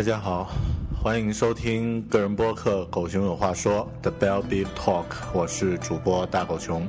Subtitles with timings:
[0.00, 0.50] 大家好，
[1.02, 6.88] 欢迎收听个人播客《狗熊有话说》The Bell Big Talk，我是主播大狗熊。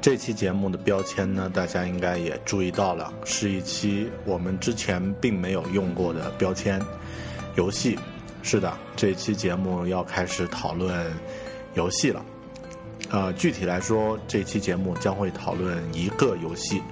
[0.00, 6.82] 这期节目的标签呢，大家应该也注意到了，是一期我们之前并没有用过的标签——
[7.54, 7.96] 游戏。
[8.42, 11.06] 是的，这期节目要开始讨论
[11.74, 12.24] 游戏了。
[13.10, 16.82] 呃，具体来说，这期节目将会讨论一个游戏，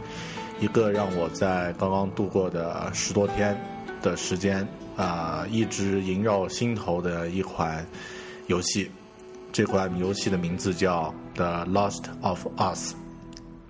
[0.61, 3.61] 一个让我在刚刚度过的十多天
[4.01, 4.65] 的时间。
[4.97, 7.87] 啊，一直萦绕心头的一款
[8.47, 8.91] 游戏，
[9.53, 12.93] 这款游戏的名字叫《The Lost of Us》，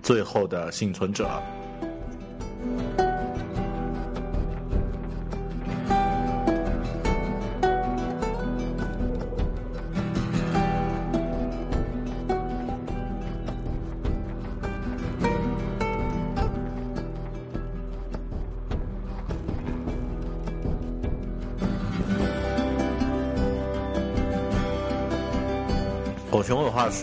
[0.03, 1.43] 最后的幸存者。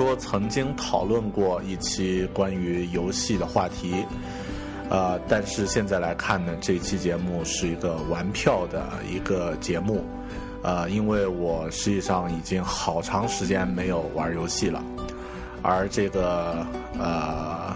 [0.01, 3.94] 说，曾经讨论过一期关于游戏的话题，
[4.89, 10.03] 呃，但是现在来看呢，这期节目是一个玩票的一个节目，
[10.63, 14.84] 呃，因为我实际上已经好长时间没有玩游戏了，
[15.62, 16.66] 而这个
[16.97, 17.72] 呃，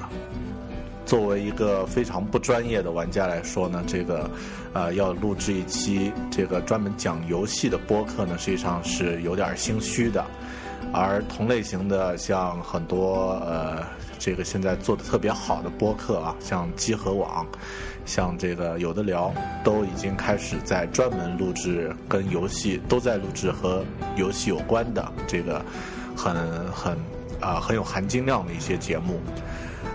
[1.06, 4.28] 作为一个非常不专业的玩家来说呢，这个
[4.74, 10.26] 呃，要录制一期这个专门讲游戏的播客呢，实际上是有点心虚的。
[10.96, 13.84] 而同类型的，像很多呃，
[14.18, 17.46] 这个现在做的特别好的播客啊，像集合网，
[18.06, 23.84] 像这个有的聊，都已经开始在专门录制跟游戏都在录制和
[24.16, 25.62] 游戏有关的这个
[26.16, 26.34] 很
[26.72, 26.98] 很
[27.42, 29.20] 啊很有含金量的一些节目。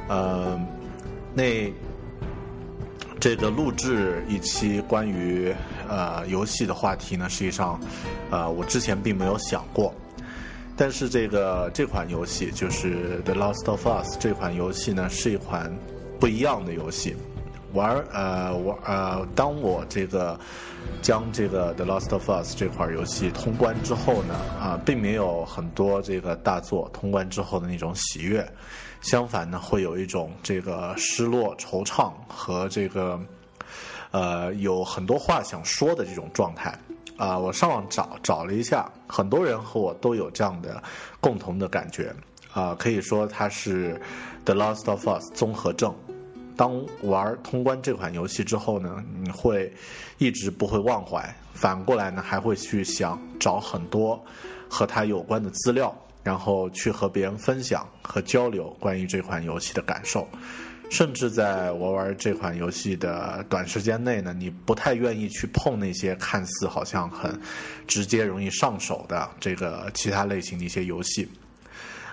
[0.08, 0.60] 呃，
[1.32, 1.72] 那
[3.18, 5.54] 这个录制一期关于
[5.88, 7.80] 呃游戏的话题呢，实际上
[8.30, 9.94] 呃我之前并没有想过。
[10.80, 15.70] 但是这个这款游戏就是《The Lost of Us》这款游戏呢，是一款
[16.18, 17.14] 不一样的游戏。
[17.74, 20.40] 玩呃玩呃，当我这个
[21.02, 28.50] 将这个《The Lost of Us》这款游戏通关之后呢，啊，并没有很多这个大作通关之后的那种喜悦，
[29.02, 33.20] 相反呢，会有一种这个失落、惆怅和这个
[34.12, 36.74] 呃有很多话想说的这种状态。
[37.20, 40.82] 啊，我上网找找了一下，很多人和我都有这样的
[41.20, 42.10] 共同的感觉。
[42.54, 43.94] 啊，可以说它是
[44.46, 45.94] 《The Last of Us》综合症。
[46.56, 49.70] 当玩通关这款游戏之后呢，你会
[50.16, 54.18] 一直不会忘怀，反过来呢，还会去想找很多
[54.66, 55.94] 和它有关的资料，
[56.24, 60.26] 然后去和别人分享和交流关于这款游戏的感受。
[60.90, 67.40] 甚至在我玩这款游戏的短时间内呢，你不太愿意去碰那些看似好像很
[67.86, 71.28] 直接、容易上手的这个其他类型的一些游戏。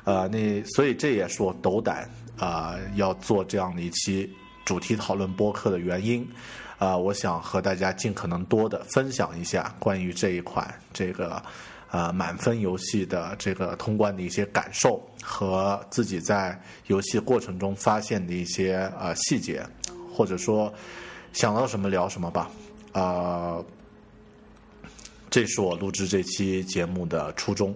[0.04, 2.08] 呃，那所以这也是我斗胆
[2.38, 4.32] 啊要做这样的一期
[4.64, 6.26] 主题讨论播客的原因。
[6.78, 11.42] 啊，我想和大家尽可能多的分享一下关于这一款这个。
[11.90, 19.66] 呃，满分游戏的这个通关的一些感受和自己在游戏过程中发现的一些呃细节，
[20.14, 20.74] 或者说
[21.32, 22.50] 想到什么聊什么吧。
[22.92, 23.64] 啊，
[25.30, 27.76] 这是我录制这期节目的初衷。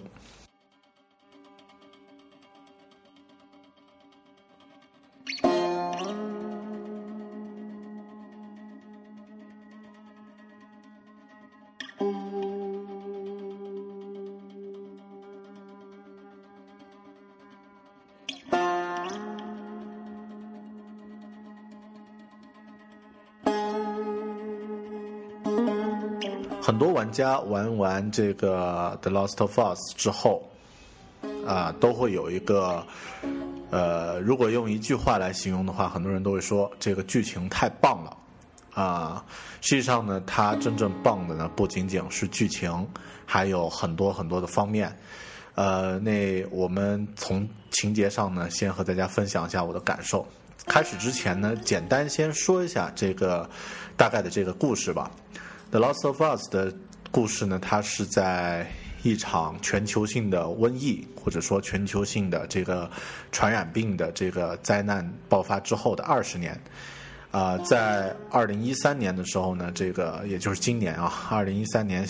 [26.71, 30.49] 很多玩家玩完这个《The Lost of Us》之后，
[31.45, 32.81] 啊，都会有一个，
[33.71, 38.17] 呃，如果用一句话来形容的话，很多人都会说这个剧情太棒了。
[38.73, 39.25] 啊，
[39.59, 42.87] 实际上呢，它真正棒的呢，不仅仅是剧情，
[43.25, 44.97] 还有很多很多的方面。
[45.55, 50.25] 呃，那我们从情节上呢，先和大家分享一下我的感受。
[50.67, 53.49] 开始之前呢，简单先说一下这个
[53.97, 55.11] 大概的这个故事吧。
[55.71, 56.73] 《The Last of Us》的
[57.11, 58.69] 故事呢，它是在
[59.03, 62.91] 一场全球性的瘟疫，或者说全球性的这个
[63.31, 66.59] 传染病的这个灾难爆发之后的二十年。
[67.31, 72.05] 啊，在二零一三年的时候呢，这个也就是今年啊，二零一三年，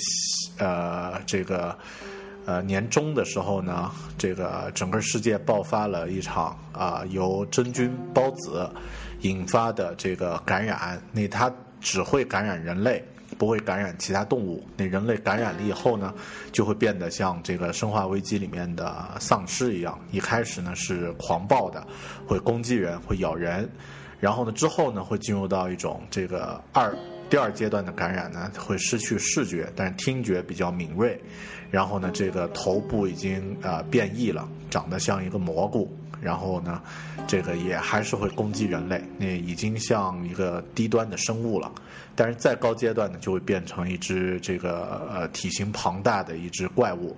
[0.58, 1.78] 呃，这个
[2.48, 8.68] 呃年中的时候呢，这个整个世界爆发了一场啊由真菌孢子
[9.20, 11.00] 引发的这个感染。
[11.12, 13.04] 那它只会感染人类，
[13.42, 14.64] 不会感染其他动物。
[14.78, 16.14] 那人类感染了以后呢，
[16.52, 21.84] 就会变得像这个《生化危机》里面的丧尸一样，一开始呢是狂暴的，
[22.28, 23.68] 会攻击人，会咬人。
[24.20, 26.96] 然后呢，之后呢，会进入到一种这个二
[27.32, 31.20] 第二阶段的感染呢，会失去视觉，但是听觉比较敏锐。
[31.72, 35.92] 然后呢，这个头部已经呃变异了，长得像一个蘑菇。
[36.22, 36.82] 然后呢，
[37.28, 41.72] 这个也还是会攻击人类，那已经像一个低端的生物了。
[42.16, 47.16] 但是再高阶段呢，就会变成一只这个呃体型庞大的一只怪物。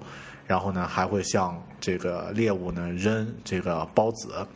[0.48, 4.48] 然后呢，还会向这个猎物呢扔这个孢子。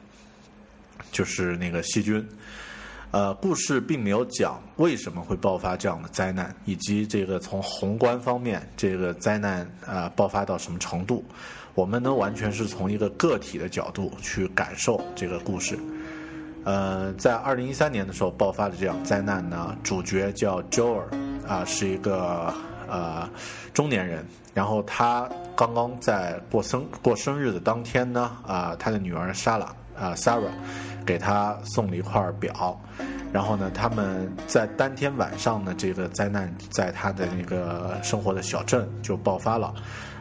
[1.11, 2.27] 就是那个细菌，
[3.11, 11.23] 呃，故事并没有讲为什么会爆发这样的灾难，以及这个从宏观方面这个灾难啊爆发到什么程度，
[11.77, 15.77] 我们能完全是从一个个体的角度去感受这个故事。
[16.63, 21.03] 呃，在二零一三年的时候爆发的这样灾难呢，主角叫 Joel，
[21.47, 22.51] 啊，是一个
[22.87, 23.29] 呃
[23.75, 24.25] 中年人，
[24.55, 29.71] 然后他刚刚在过生过生日的当天呢，啊，他的女儿莎拉。
[29.99, 30.51] 啊，Sarah
[31.07, 32.79] 给他送了一块表，
[33.33, 39.73] 然后呢，他们在当天晚上呢，这个灾难在他的那个生活的小镇就爆发了。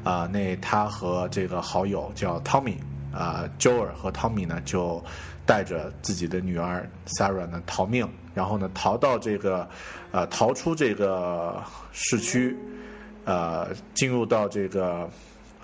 [0.06, 2.76] 啊，那他和这个好友叫 Tommy，
[3.12, 5.02] 啊，Joel 和 Tommy 呢就
[5.44, 9.68] 带着自己的女儿 Sarah 呢逃命，然后呢逃到这个，
[10.12, 11.60] 呃，逃出这个
[11.92, 12.56] 市区，
[13.24, 15.10] 呃，进入到这个。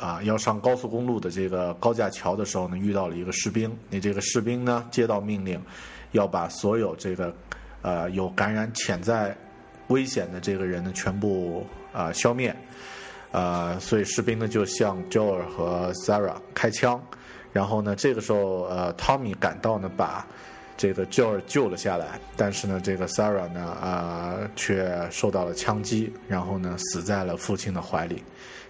[0.01, 3.73] 啊，要上高速公路的这个高架桥的时候呢，遇到了一个士兵。
[3.89, 5.63] 你这个士兵呢，接到命令，
[6.11, 7.33] 要把所有这个
[7.83, 9.37] 呃有感染潜在
[9.87, 12.53] 危险的这个人呢，全部啊消灭。
[13.33, 17.03] 呃，所以士兵呢就向 Joel 和 Sarah 开枪。
[17.53, 20.27] 然后呢，这个时候呃，Tommy 赶到呢，把
[20.77, 22.21] 这个 Joel 救了下来。
[22.37, 28.23] 但是呢，这个 Sarah 呢啊却受到了枪击，然后呢死在了父亲的怀里。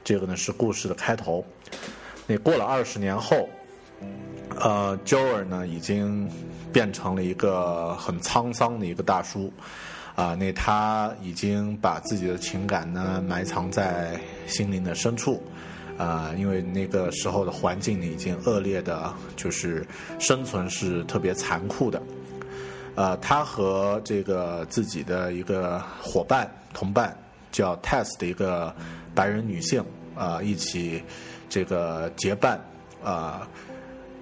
[0.03, 1.45] 这个呢是故事的开头。
[2.27, 3.49] 那过了二十年后，
[4.61, 6.29] 呃，Joel 呢已经
[6.73, 9.53] 变成了一个很沧桑的一个大叔，
[10.15, 15.43] 啊，那他已经把自己的情感呢埋藏在心灵的深处，
[15.99, 19.87] 啊，因为那个时候的环境呢已经恶劣的，就是
[20.19, 22.03] 生存是特别残酷的。
[22.95, 27.17] 呃，他和这个自己的一个伙伴同伴
[27.51, 28.75] 叫 Tess 的一个。
[29.15, 29.85] 白人女性
[30.17, 31.05] 啊，一起
[31.47, 32.59] 这个结伴
[33.05, 33.47] 啊，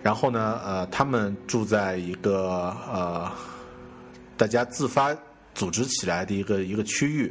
[0.02, 3.30] 然后呢，呃，他们住在一个呃，
[4.36, 5.16] 大家自发
[5.60, 7.30] 组织起来的一个一个区域，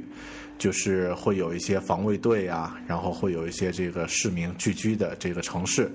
[0.59, 5.91] 就是会有一些防卫队啊，然后会有一些这个市民聚居的这个城市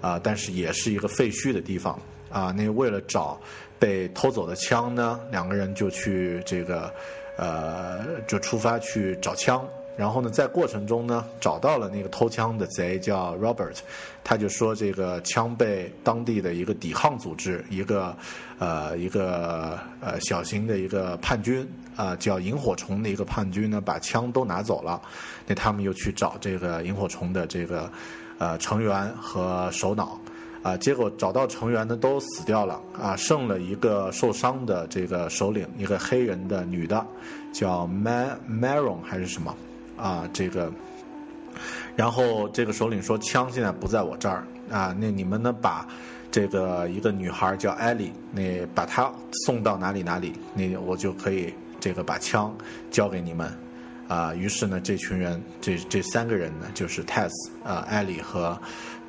[0.00, 1.96] 啊，但是也是一个废墟的地方
[2.30, 2.50] 啊。
[2.50, 3.40] 那为了找
[3.78, 6.92] 被偷走的枪呢，两个人就去这个
[7.36, 9.64] 呃，就出发去找枪。
[9.98, 13.78] 然后呢，在过程中呢，找到了那个偷枪的贼，叫 Robert，
[14.22, 18.16] 他就说这个枪被当地的一个抵抗组织，一个
[18.60, 25.02] 呃一个呃小型的一个叛军啊，叫萤火虫的一个叛军呢，把枪都拿走了。
[25.48, 27.90] 那他们又去找这个萤火虫的这个
[28.38, 30.16] 呃成员和首脑
[30.62, 37.04] 啊，结果找到成员呢都死掉了啊，剩了一个受伤的这个首领，一个黑人的女的，
[37.52, 39.52] 叫 Mar Maron 还是什么？
[39.98, 40.72] 啊，这个，
[41.96, 45.86] 然后这个首领说枪现在不在我这儿啊，那你们呢把
[46.30, 49.12] 这个一个女孩叫艾莉，那把她
[49.44, 52.56] 送到哪里哪里，那我就可以这个把枪
[52.90, 53.52] 交给你们
[54.06, 54.32] 啊。
[54.34, 57.32] 于是呢，这群人这这三个人呢，就是 Tess
[57.64, 58.56] 啊，艾莉和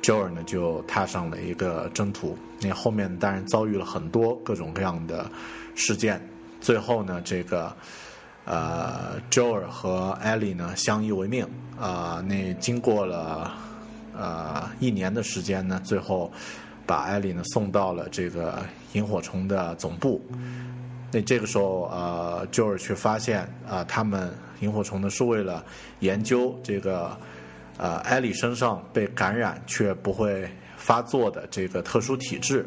[0.02, 2.36] Joel 呢，就踏上了一个征途。
[2.60, 5.30] 那后面当然遭遇了很多各种各样的
[5.76, 6.20] 事件，
[6.60, 7.72] 最后呢，这个。
[8.50, 11.46] 呃，Joel 和 Ellie 呢相依为命
[11.78, 12.20] 啊。
[12.26, 13.52] 那经过了
[14.12, 16.32] 呃一年的时间呢，最后
[16.84, 18.60] 把艾莉呢送到了这个
[18.94, 20.20] 萤火虫的总部。
[21.12, 25.64] 那这个时候，呃，Joel 却发现啊，他们萤火虫呢是为了
[26.00, 27.16] 研究这个
[27.76, 32.66] 呃艾莉身上被感染却不会发作的这个特殊体质。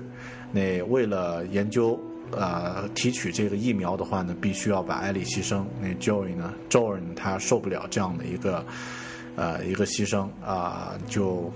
[0.53, 1.99] 那为了研究。
[2.37, 5.63] 呃，提取这个疫苗的话呢，必须要把艾莉牺牲。
[5.81, 8.65] 那 Joey 呢，Joey 他受不了这样的一个
[9.35, 11.51] 呃一个牺牲啊，就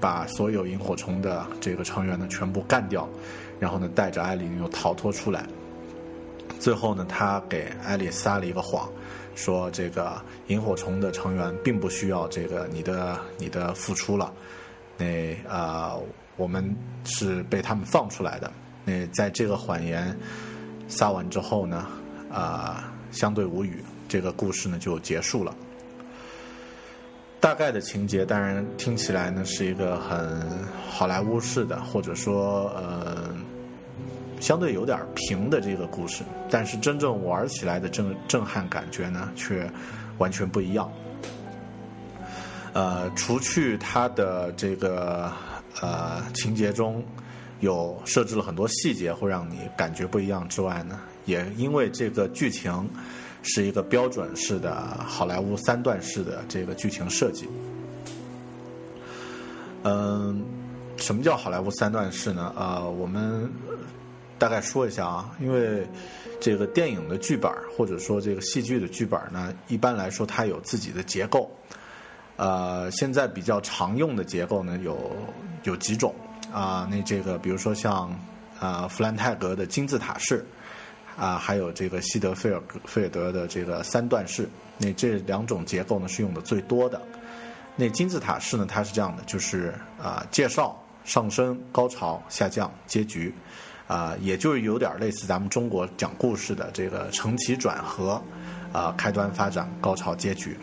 [0.00, 3.08] 把所有萤火虫的这个成员呢全部干掉，
[3.58, 5.46] 然后呢带着艾莉又逃脱出来。
[6.58, 8.88] 最后呢，他给艾莉撒了一个谎，
[9.34, 14.32] 说这个萤火虫的成员并不需要这个你的你的付出了。
[14.96, 15.96] 那啊，
[16.36, 18.50] 我们是被他们放出来的。
[18.84, 20.14] 那在这个谎言
[20.88, 21.86] 撒完之后呢，
[22.30, 25.54] 啊，相对无语，这个故事呢就结束了。
[27.40, 30.46] 大概的情节当然听起来呢是一个很
[30.90, 33.34] 好莱坞式的，或者说呃
[34.38, 39.70] 相对有点平的这个故事，但是真正玩起来的震震撼感觉呢却
[40.18, 40.92] 完全不一样。
[42.74, 45.32] 呃，除去它的这个
[45.80, 47.02] 呃情节中。
[47.64, 52.88] 有设置了很多细节，会让你感觉不一样之外呢，也因为这个剧情
[53.42, 54.74] 是一个标准式的
[55.06, 57.48] 好莱坞三段式的这个剧情设计。
[59.82, 60.44] 嗯，
[60.96, 62.52] 什么叫好莱坞三段式呢？
[62.56, 63.50] 呃，我们
[64.38, 65.86] 大概说一下啊，因为
[66.40, 71.50] 这个电影的剧本或者说这个戏剧的剧本呢，一般来说它有自己的结构。
[72.36, 74.96] 呃，现在比较常用的结构呢，有
[75.64, 76.14] 有几种。
[76.54, 78.16] 啊，那这个比如说像
[78.60, 80.46] 啊弗兰泰格的金字塔式，
[81.16, 87.02] 啊还有这个西德菲尔菲尔德的这个三段式，那这两种结构呢是用的最多的。
[87.74, 93.34] 那金字塔式呢，它是这样的，就是啊介绍、上升、高潮、下降、结局，
[93.88, 98.22] 啊也就是有点类似咱们中国讲故事的这个承起转合，
[98.72, 100.56] 啊开端发展、高潮结局。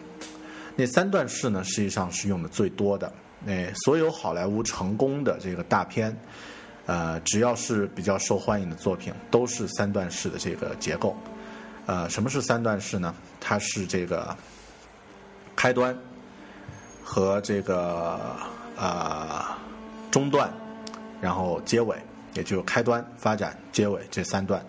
[0.78, 3.12] 那三段式呢，实际上是用的最多的。
[3.44, 6.16] 那所有好莱坞成功的这个大片，
[6.86, 11.16] 呃，只要是比较受欢迎的作品，都是三段式的这个结构。
[11.88, 13.14] 呃，什么是三段式呢？
[13.40, 14.36] 它是这个
[15.56, 15.98] 开端
[17.04, 18.20] 和这个
[18.78, 19.44] 呃
[20.12, 20.54] 中段，
[21.20, 21.98] 然后结尾，
[22.34, 24.64] 也就是开端、发展、结尾这三段。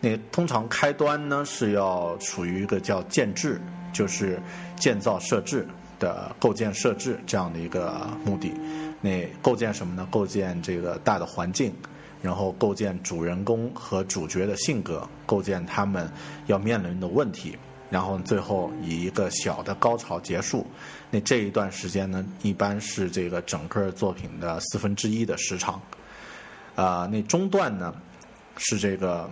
[0.00, 3.60] 那通常开端呢是要处于一个叫建制，
[3.92, 4.40] 就是
[4.76, 5.68] 建造设置。
[5.98, 8.52] 的构建设置这样的一个目的，
[9.00, 10.06] 那构建什么呢？
[10.10, 11.72] 构建这个大的环境，
[12.20, 16.10] 然后构建主人公和主角的性格，构建他们
[16.46, 17.56] 要面临的问题，
[17.90, 20.66] 然后最后以一个小的高潮结束。
[21.10, 25.80] 那这一段时间呢，一般是这个整个作品的四分之一的时长。
[26.74, 27.94] 啊，那中段呢，
[28.58, 29.30] 是这个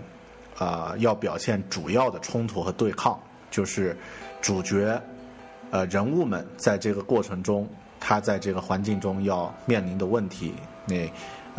[0.57, 3.95] 啊要表现主要的冲突和对抗，就是
[4.41, 4.99] 主角。
[5.75, 10.55] 呃，人物们在这个过程中，他在这个环境中要面临的问题，
[10.87, 11.05] 那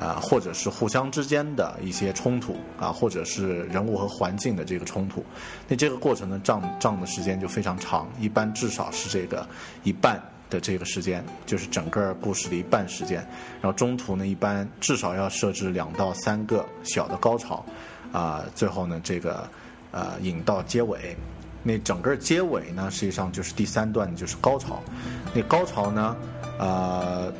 [0.01, 5.21] 啊，或者是互相之间的一些冲突啊，或者是人物和环境的这个冲突，
[5.67, 9.45] 那这个过程呢，账账的时间就非常长，一般至少是这个
[9.83, 10.17] 一半
[10.49, 13.17] 的这个时间，就是整个故事的一半时间。
[13.59, 17.65] 然后中途呢，一般至少要设置两到三个小的高潮，
[18.13, 19.45] 啊，最后呢，这个
[19.91, 21.13] 呃引到结尾。
[21.67, 24.83] 那整个结尾呢，实际上就是第三段，就是高潮。
[25.33, 26.15] 那高潮呢，
[26.59, 27.33] 呃，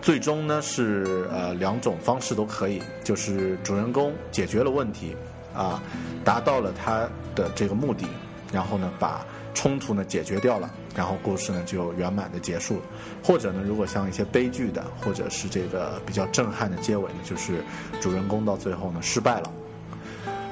[0.00, 5.14] 最终呢是呃两种方式都可以，就是主人公解决了问题，
[5.54, 5.82] 啊，
[6.24, 8.06] 达到了他的这个目的，
[8.50, 12.80] 然后呢把冲突呢解决掉了，然后故事呢就圆满的结束。
[13.22, 17.62] 或者呢，如果像一些悲剧的，或者是这个比较震撼的结尾呢，就是
[18.00, 19.52] 主人公到最后呢失败了，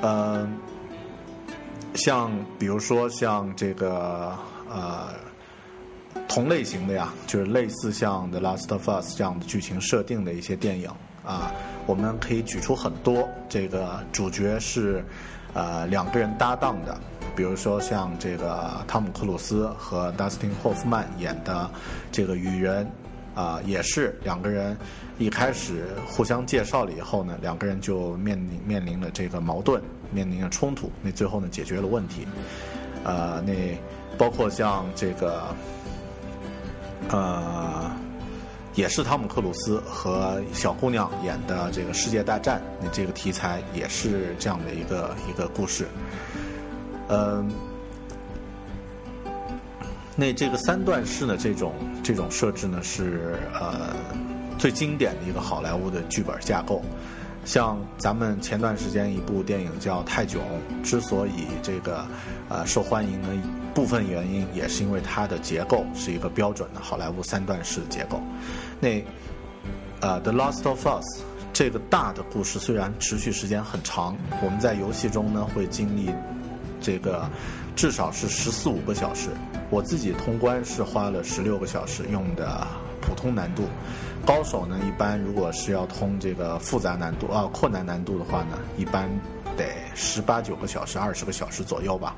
[0.02, 0.58] 嗯。
[1.94, 4.36] 像比如说像这个
[4.68, 5.08] 呃
[6.28, 10.90] 同类型的呀，就是类似像《The Last of Us》这样的剧情设定的一些电影
[11.24, 11.52] 啊，
[11.86, 13.28] 我们可以举出很多。
[13.48, 15.04] 这个主角是
[15.52, 16.98] 呃两个人搭档的，
[17.36, 21.70] 比如说像这个汤姆克鲁斯和 Dustin Hoffman 演的
[22.10, 22.90] 这个《雨人》
[23.40, 24.76] 啊，也是两个人
[25.18, 29.80] 一开始互相介绍了以后呢，两个人就面临面临了这个矛盾。
[30.12, 32.26] 面临了冲突，那最后呢解决了问题，
[33.04, 33.78] 呃，那
[34.16, 35.44] 包括像这个，
[37.10, 37.90] 呃，
[38.74, 45.86] 也是汤姆克鲁斯和小姑娘演的这个世界大战，那这个题材也是这样的一个一个故事，
[47.08, 47.50] 嗯，
[50.16, 53.94] 那这个三段式的这种这种设置呢，是呃
[54.58, 56.82] 最经典的一个好莱坞的剧本架构。
[57.44, 60.42] 像咱们前段时间一部电影叫《泰囧》，
[60.82, 62.06] 之所以这个
[62.48, 63.28] 呃受欢迎呢，
[63.74, 68.20] 部分原因也是因为它的结构是一个标准的好莱坞三段式结构。
[68.80, 69.04] 那
[70.00, 71.04] 呃，《The Last of Us》
[71.52, 76.10] 这个大的故事虽然持续时间很长，我们在游戏中呢会经历
[76.80, 77.28] 这个
[77.76, 79.28] 至少是十四五个小时。
[79.70, 82.66] 我自己通关是花了十六个小时，用的
[83.00, 83.64] 普通难度。
[84.26, 89.08] 高手呢，一般如果是要通这个复杂难度啊困难难度的话呢，一般
[89.54, 92.16] 得十八九个小时、二十个小时左右吧。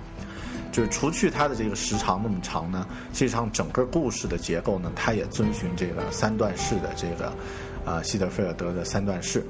[0.71, 7.33] 就是除去它的这个时长那么长呢，实际上整个故事的结构呢，它也遵循这个三段式的这个
[7.85, 9.45] 啊希德菲尔德的三段式。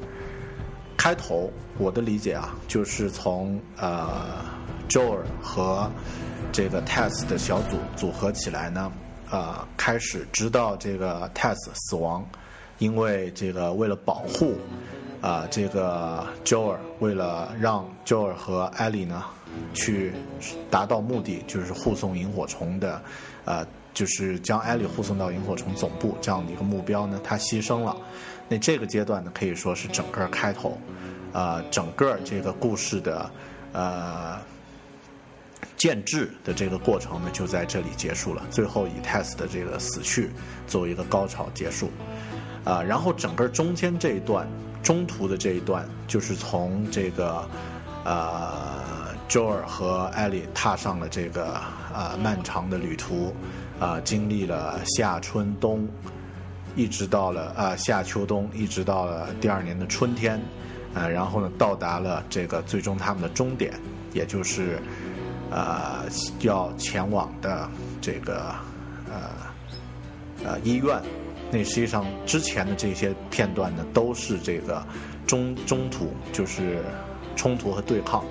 [0.96, 4.44] 开头我的理解啊，就是从呃
[4.88, 5.90] Joel 和
[6.52, 8.90] 这个 Tess 的小组组合起来呢，
[9.30, 12.24] 呃开始直到这个 Tess 死亡。
[12.78, 14.54] 因为这个，为了保护
[15.20, 19.24] 啊，这个 Joel，为了让 Joel 和艾莉呢，
[19.72, 20.12] 去
[20.70, 23.02] 达到目的，就是护送萤火虫的，
[23.44, 27.96] 呃，就是将 Ellie 护送到萤火虫总部这样的一个目标呢，他牺牲了。
[28.48, 30.78] 那这个阶段呢，可以说是整个开头，
[31.32, 33.30] 呃，整个这个故事的
[33.72, 34.38] 呃
[35.76, 38.42] 建制的这个过程呢，就在这里结束了。
[38.50, 40.30] 最后以 Tess 的这个死去
[40.66, 41.90] 作为一个高潮结束。
[42.66, 44.44] 啊，然后整个中间这一段，
[44.82, 47.48] 中途的这一段，就是从这个，
[48.04, 51.60] 呃，周尔和艾莉踏上了这个
[51.94, 53.32] 呃漫长的旅途，
[53.78, 55.88] 啊，经历了夏春冬，
[56.74, 60.42] 一直到了啊夏秋冬，一直到了第二年的春天，
[60.92, 63.72] 呃，然后呢，到达了这个最终他们的终点，
[64.12, 64.80] 也就是，
[65.52, 66.02] 呃，
[66.40, 68.52] 要前往的这个，
[69.08, 71.00] 呃，呃医院。
[71.50, 74.84] 那实际上之前的这些片段呢，都是这个
[75.26, 76.82] 中中途就是
[77.36, 78.24] 冲突和对抗，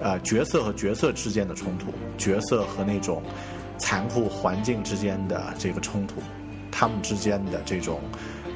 [0.00, 1.86] 呃，角色和角色之间的冲突，
[2.18, 3.22] 角色和那种
[3.78, 6.20] 残酷环境之间的这个冲突，
[6.70, 7.98] 他们之间的这种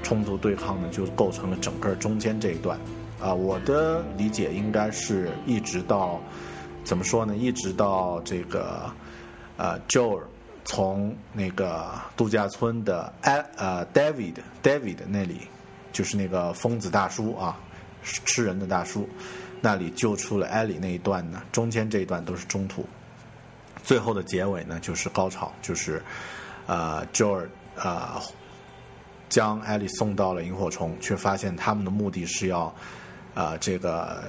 [0.03, 2.79] 冲突对抗呢，就构成了整个中间这一段。
[3.21, 6.21] 啊，我的理解应该是一直到
[6.85, 7.35] 怎么说呢？
[7.37, 8.91] 一直到这个
[9.57, 10.21] 呃，Joe。
[10.65, 15.49] 从那个度假村的艾呃 David David 那里，
[15.93, 17.59] 就是那个疯子大叔啊，
[18.03, 19.09] 吃人的大叔，
[19.61, 22.87] 那里救出了艾莉那一段呢，中间这一段都是中途，
[23.83, 26.03] 最后的结尾呢就是高潮，就是
[26.67, 28.21] 呃 Joel 呃
[29.29, 32.73] 将艾莉送到了萤火虫，却发现他们的目的是要
[33.35, 34.23] 呃这个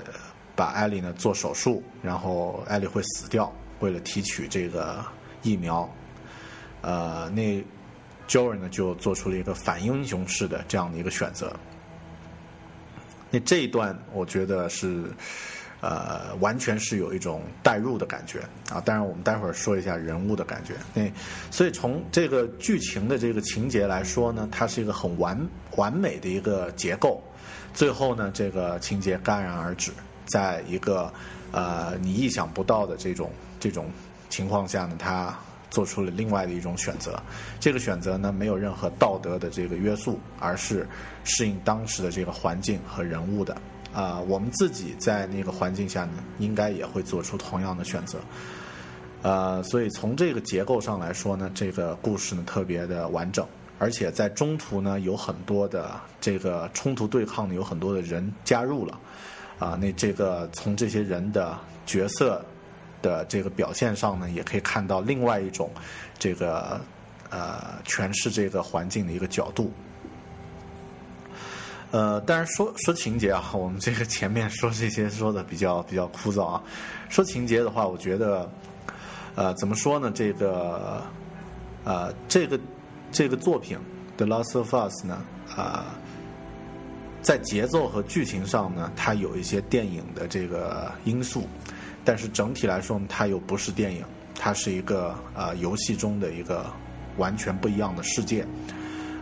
[0.56, 5.06] 把艾莉呢做手术，然后艾莉会死掉，为了提取这个
[5.44, 5.88] 疫苗。
[6.84, 7.64] 呃，那
[8.28, 11.52] Joel 呢就做出了一个反英雄式的这样的一个选择。
[13.32, 15.06] 那这一段我觉得是，
[15.80, 18.82] 呃，完全是有一种代入的感觉啊。
[18.82, 20.74] 当然，我们待会儿说一下人物的感觉。
[20.94, 21.10] 那
[21.50, 25.40] 所以从这个剧情的这个情节来说呢，它是一个很完
[25.78, 27.24] 完美的一个结构。
[27.74, 29.92] 最后呢，这个情节戛然而止，
[30.26, 31.12] 在一个
[31.52, 33.90] 呃你意想不到的这种这种
[34.30, 35.34] 情况下呢，它。
[35.74, 37.20] 做出了另外的一种选择，
[37.60, 40.88] 这个选择呢没有任何道德的这个约束，而是
[41.24, 43.58] 适应当时的这个环境和人物的。
[43.92, 48.20] 啊，我们自己在那个环境下呢，应该也会做出同样的选择。
[49.24, 53.44] 呃，所以从这个结构上来说呢，这个故事呢特别的完整，
[53.80, 59.00] 而且在中途呢有很多的这个冲突对抗呢，有很多的人加入了。
[59.58, 61.58] 啊，那这个从这些人的
[61.88, 62.46] 角色。
[63.04, 65.70] 的这个表现上呢，也可以看到另外一种
[66.18, 66.82] 这个
[67.30, 69.72] 呃诠释这个环境的一个角度。
[71.92, 76.64] 呃，当然说说情节啊，我们这个前面说这些说的比较比较枯燥啊。
[77.10, 78.50] 说情节的话，我觉得
[79.36, 80.12] 呃怎么说呢？
[80.16, 81.04] 这个
[81.84, 82.60] 呃这个
[83.12, 83.78] 这个作品
[84.18, 85.24] 《The Last of Us》呢
[85.56, 85.94] 啊，
[87.22, 91.48] 在节奏和剧情上呢，它有一些电影的这个因素。
[92.06, 94.04] 但是整体来说，它又不是电影，
[94.38, 96.66] 它是一个呃游戏中的一个
[97.18, 98.46] 完全不一样的世界。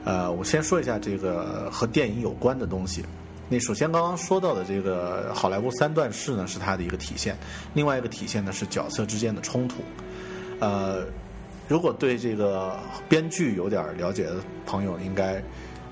[0.04, 3.06] 呃，我先说一下这个和电影有关的东西。
[3.48, 7.38] 那首先刚刚说到的这个好莱坞三段式呢，是它的一个体现。
[7.74, 9.84] 另外一个体现呢是角色之间的冲突。
[10.60, 11.06] 呃，
[11.68, 15.40] 如果对这个编剧有点了解的朋友，应该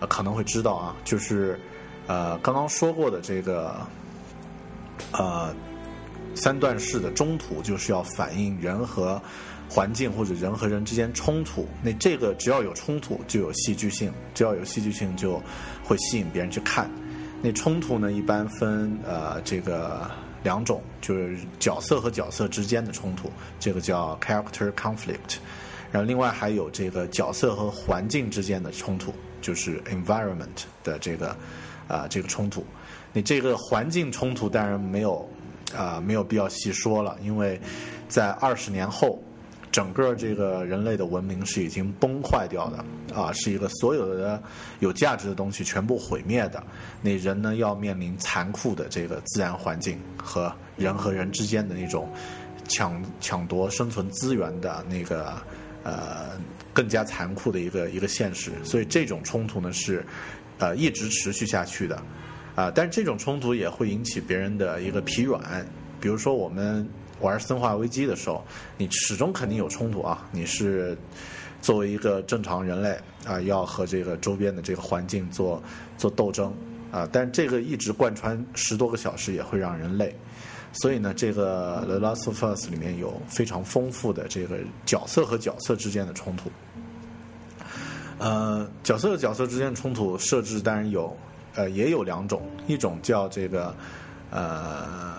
[0.07, 1.59] 可能会知道啊，就是
[2.07, 3.75] 呃刚刚说过的这个
[5.11, 5.53] 呃。
[6.39, 9.21] 三段式的中途就是要反映人和
[9.69, 11.67] 环境或者人和人之间冲突。
[11.83, 15.41] 那这个只要有冲突就有戏剧性，只要有戏剧性就
[15.83, 16.89] 会吸引别人去看。
[17.41, 20.09] 那冲突呢，一般分呃这个
[20.43, 25.37] 两种，就是角色和角色之间的冲突，这个叫 character conflict。
[25.91, 31.35] 然后另外还有这个角色和环境之间的冲突，就是 environment 的这个
[31.87, 32.65] 啊这个冲突。
[33.11, 35.27] 你这个环境冲突当然没有
[35.75, 37.59] 啊没有必要细说了，因为
[38.07, 39.21] 在二十年后，
[39.71, 44.41] 整个这个人类的文明是已经崩坏掉的啊，是一个所有的
[44.79, 46.63] 有价值的东西全部毁灭的。
[47.01, 52.09] 那人呢要面临残酷的这个自然环境和人和人之间的那种
[52.67, 55.33] 抢抢夺生存资源的那个。
[55.81, 56.37] 呃，
[56.73, 60.05] 更加残酷的一个一个现实，所以这种冲突呢是，
[60.57, 62.03] 呃，一直持续下去的，
[62.59, 65.65] 啊，但是这种冲突也会引起别人的一个疲软。
[66.01, 66.85] 比如说我们
[67.21, 68.43] 玩《生化危机》的时候，
[68.77, 70.97] 你始终肯定有冲突啊，你是
[71.61, 75.63] 作为一个正常人类啊，要和这个周边的这个环境做
[75.97, 76.53] 做斗争
[76.91, 80.13] 啊，但这个一直贯穿十多个小时也会让人累。
[80.73, 86.51] 所以呢，这个《The Last of Us》里面有非常丰富的这个角色和角色之间的冲突。
[88.17, 91.15] 呃，角色和角色之间的冲突设置当然有，
[91.55, 93.75] 呃，也有两种，一种叫这个
[94.31, 95.15] 呃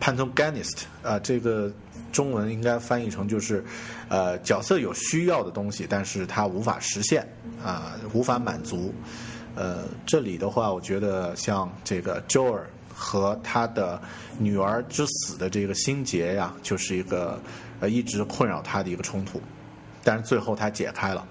[0.00, 1.72] “Pantoganist”，啊，这个
[2.12, 3.64] 中文应该翻译成就是
[4.08, 7.26] 呃角色有需要的东西，但是他无法实现
[7.64, 8.94] 啊，无法满足。
[9.54, 12.60] 呃，这里的话，我觉得像这个 Joel。
[12.94, 14.00] 和他的
[14.38, 17.40] 女儿之死的这个心结呀，就是一个
[17.80, 19.40] 呃一直困扰他的一个冲突，
[20.04, 21.26] 但是最后他解开了。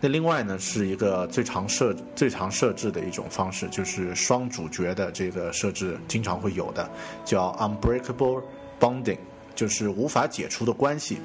[0.00, 6.90] 那另外呢，是一个最常设最常设置的一种方式，就是双主角的这个设置经常会有的，
[7.24, 8.42] 叫 unbreakable
[8.78, 9.18] bonding，
[9.54, 11.18] 就是无法解除的关系。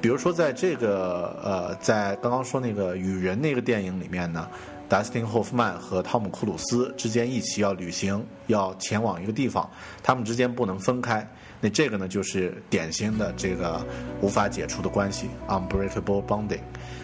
[0.00, 4.48] 比如说在这个呃，在刚刚说那个雨人那个电影里面呢。
[4.88, 9.66] 达斯汀·霍夫曼和汤姆·库鲁斯之间一起要旅行，要前往一个地方，
[10.02, 11.26] 他们之间不能分开。
[11.62, 13.82] 那这个呢，就是典型的这个
[14.20, 16.60] 无法解除的关系 （unbreakable bonding）。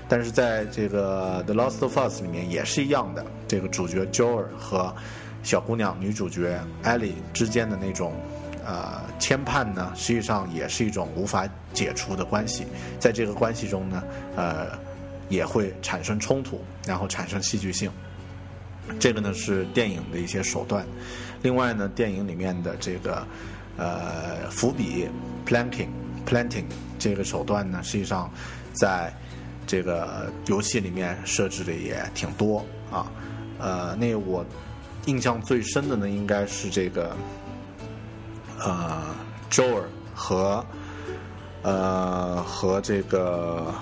[0.07, 4.95] 但是在这个《The Lost of Us》里面也是一样的，这个主角 Joel 和
[5.43, 8.13] 小姑娘女主角 Ellie 之间的那种
[8.67, 12.67] 呃牵绊呢，实际上也是一种无法解除的关系。
[12.99, 14.03] 在这个关系中呢，
[14.37, 14.67] 呃。
[15.31, 17.91] 也会产生冲突，然后产生戏剧性。
[18.99, 20.87] 这个呢是电影的一些手段。
[21.43, 23.27] 另外呢，电影里面的这个
[23.79, 25.09] 呃伏笔
[25.47, 25.89] （planting
[26.27, 26.65] planting）
[26.99, 28.31] 这个手段呢，实际上
[28.75, 29.11] 在
[29.67, 33.11] 这个游戏里面设置的也挺多啊。
[33.59, 34.45] 呃，那我
[35.07, 37.17] 印象最深的呢，应该是这个
[38.59, 39.15] 呃
[39.51, 40.63] Joel 和
[41.63, 43.73] 呃和这个。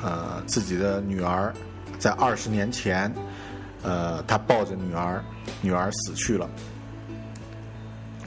[0.00, 1.52] 呃，自己的女儿
[1.98, 3.12] 在二十年前，
[3.82, 5.20] 呃，他抱着女儿，
[5.60, 6.48] 女儿死去了。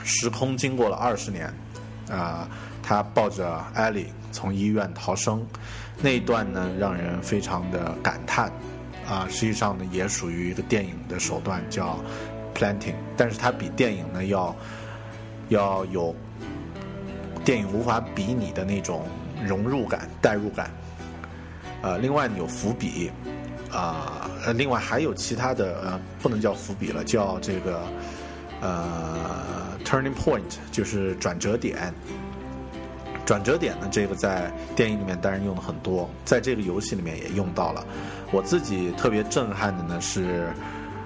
[0.03, 1.53] 时空经过了二十年，
[2.09, 2.47] 啊，
[2.81, 5.45] 他抱着艾莉从医院逃生，
[6.01, 8.51] 那一段呢，让人非常的感叹。
[9.09, 11.99] 啊，实际上呢，也属于一个电影的手段，叫
[12.55, 14.55] planting，但是它比电影呢要
[15.49, 16.15] 要有
[17.43, 19.05] 电影无法比拟的那种
[19.43, 20.71] 融入感、代入感。
[21.81, 23.11] 呃，另外有伏笔，
[23.69, 27.81] 啊，另外还有其他的，呃，不能叫伏笔了，叫这个，
[28.61, 31.93] 呃，turning point，就是转折点。
[33.25, 37.85] 转折点呢，这个在电影里面当然用的很多，在这个游戏里面也用到了。
[38.31, 40.49] 我自己特别震撼的呢是，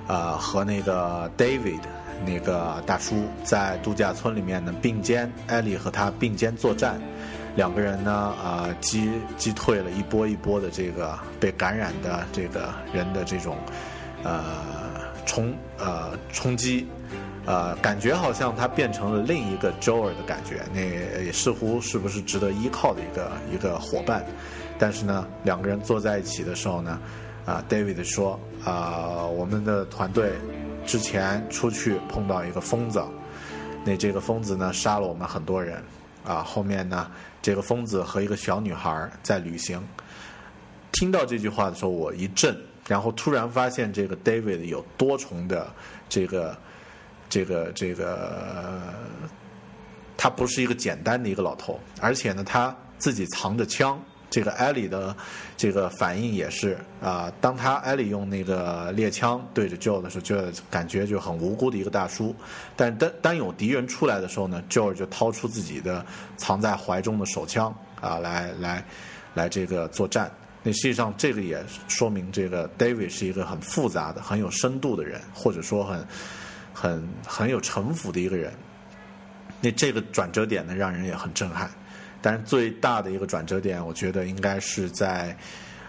[0.07, 1.81] 呃，和那个 David
[2.25, 6.99] 那个大叔在度假村里面呢并肩，艾莉和他并肩作战。
[7.55, 13.55] 两个人呢，啊，击击退了一波一波的这个被感染的这个人的这种，
[14.23, 14.43] 呃，
[15.25, 16.87] 冲呃冲击，
[17.45, 24.25] 呃，感觉好像他变成了另一个 Joel 的感觉，那也似乎是不是值得依靠的一个一个伙伴？
[24.77, 26.99] 但是呢，两个人坐在一起的时候呢，
[27.45, 30.34] 啊，David 说，啊，我们的团队
[30.86, 33.03] 之前出去碰到一个疯子，
[33.86, 35.81] 那这个疯子呢杀了我们很多人。
[36.25, 39.79] 啊，后面呢，这个疯子和一个小女孩在旅行。
[40.91, 45.67] 听到这句话的时候，我一震，然后突然发现这个 David 有多重的
[46.10, 46.58] 这个、
[47.29, 48.81] 这个、这个，
[50.17, 55.15] 他不是一个简单的一个老头，而且呢，他自己藏着枪这个艾利的
[55.55, 60.35] 这个反应也是啊，当他艾利用那个猎枪对着 Joe 的时候，就
[60.69, 62.35] 感觉就很无辜的一个大叔。
[62.75, 66.05] 但当当有敌人出来的时候呢，Joe 就掏出自己的
[66.38, 68.83] 藏在怀中的手枪啊，来来
[69.33, 70.29] 来这个作战。
[70.63, 76.05] 那实际上这个也说明这个 David 是一个很复杂的、很有深度的人，或者说很
[76.75, 78.53] 很很有城府的一个人。
[79.61, 81.71] 那这个转折点呢，让人也很震撼。
[82.21, 85.35] 但是最大的一个转折点，我觉得应该是在，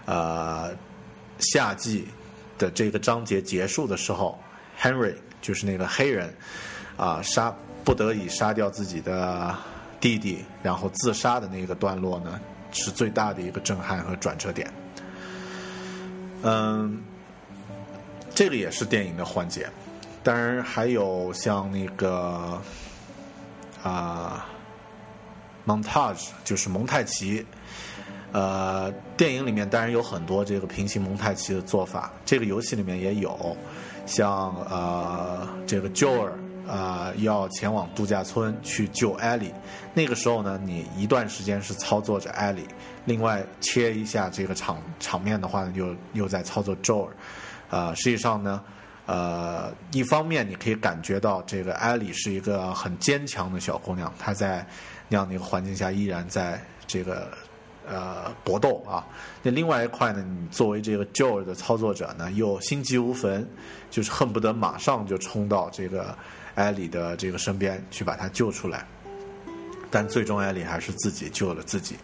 [0.05, 0.71] 呃，
[1.39, 2.07] 夏季
[2.57, 4.39] 的这个章节结束的时候
[4.79, 6.33] ，Henry 就是那个黑人，
[6.95, 9.55] 啊，杀不得已杀掉自己的
[9.99, 12.39] 弟弟，然后自杀的那个段落呢，
[12.71, 14.71] 是最大的一个震撼和转折点。
[16.43, 17.03] 嗯，
[18.35, 19.67] 这个也是电影的环节，
[20.27, 22.61] 当然还有像那个，
[23.81, 24.45] 啊。
[25.65, 27.45] montage 就是蒙太奇，
[28.31, 33.55] 呃，电影里面当然有很多这个平行蒙太奇的做法，这个游戏里面也有，
[34.05, 36.31] 像呃这个 Joel
[36.65, 39.51] 啊要前往度假村去救 Ellie，，
[39.93, 42.67] 那个时候呢，你一段时间是操作着 Ellie，，
[43.03, 47.09] 另外切一下这个场场面的话呢，又又在操作 Joel，
[47.69, 48.63] 啊，实际上呢，
[49.07, 54.63] 呃，一方面你可以感觉到这个艾莉是一个很坚强的小姑娘，她在。
[55.09, 57.29] 那样的一个环境下，依然在这个
[57.87, 59.07] 呃搏斗啊。
[59.41, 63.47] 那另外一块呢，你作为这个 Joe 的操作者呢，又心急如焚，
[63.89, 66.13] 就是恨不得马上就冲到这个
[66.55, 68.85] 艾莉的这个身边去把她救出来。
[69.89, 71.95] 但最终艾莉还是自己救了自己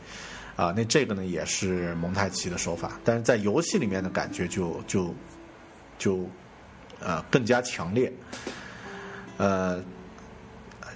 [0.56, 0.74] 啊。
[0.74, 5.14] 那这个呢，也是蒙太奇的手法，但是在游戏里面的感觉就就
[6.00, 6.26] 就
[7.06, 8.12] 呃更加强烈，
[9.38, 9.84] 呃。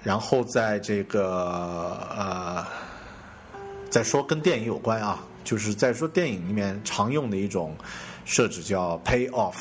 [0.03, 2.65] 然后在这个呃，
[3.89, 7.75] 再说跟电影有关啊，就是在说电影里面常用的一种
[8.23, 9.55] 设置叫 pay off，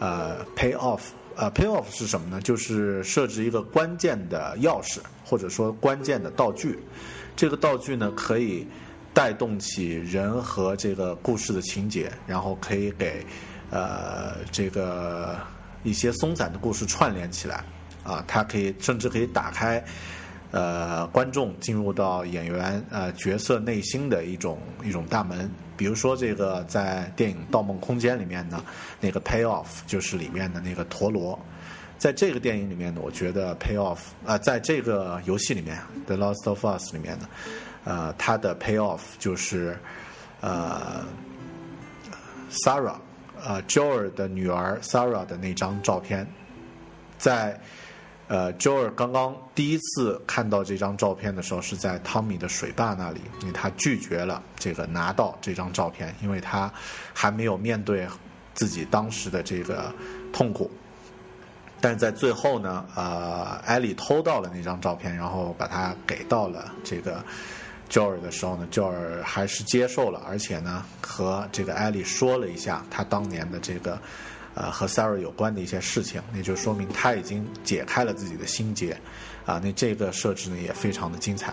[0.00, 0.98] 呃，pay off，
[1.36, 2.40] 呃，pay off 是什么呢？
[2.40, 6.80] 就是设置一个关键的钥匙或者说关键的道具，
[7.36, 8.66] 这个道具呢可以
[9.12, 13.24] 带动起人和这个故事的情节，然后可以给
[13.74, 15.36] 呃这个
[15.82, 17.62] 一些松散的故事串联起来。
[18.04, 19.82] 啊，它可以甚至可以打开，
[20.50, 25.50] 呃，观众进入到演员呃角色内心的一种一种大门。
[25.74, 28.62] 比如说，这个在电影《盗梦空间》里面呢，
[29.00, 31.38] 那个 payoff 就是里面的那个陀螺。
[31.96, 37.26] 在这个电影里面呢，我觉得 payoff 啊，在这个游戏里面《The Last of Us》里面呢，
[37.84, 39.78] 呃，它的 payoff 就是
[40.42, 41.02] 呃
[42.50, 42.96] ，Sarah，
[43.44, 46.26] 呃，Joel 的女儿 Sarah 的那张照片，
[47.18, 47.60] 在。
[48.26, 56.72] 呃，Joel 刚刚第一次看到这张照片的时候，是在汤米的水坝那里，因为他拒绝了这个拿到这张照片，因为他
[57.12, 58.08] 还没有面对
[58.54, 59.94] 自己当时的这个
[60.32, 60.70] 痛苦。
[61.82, 67.22] 但是在最后呢，呃，艾莉偷到了那张照片，然后把它给到了这个
[67.88, 74.00] Joel 的时候呢，Joel 还是接受了，而且呢，和这个艾莉说了一下他当年的这个。
[74.56, 78.96] 呃，和 Sarah 有关的一些事情，那就说明他已经解开了自己的心结，
[79.44, 81.52] 啊，那这个设置呢也非常的精彩。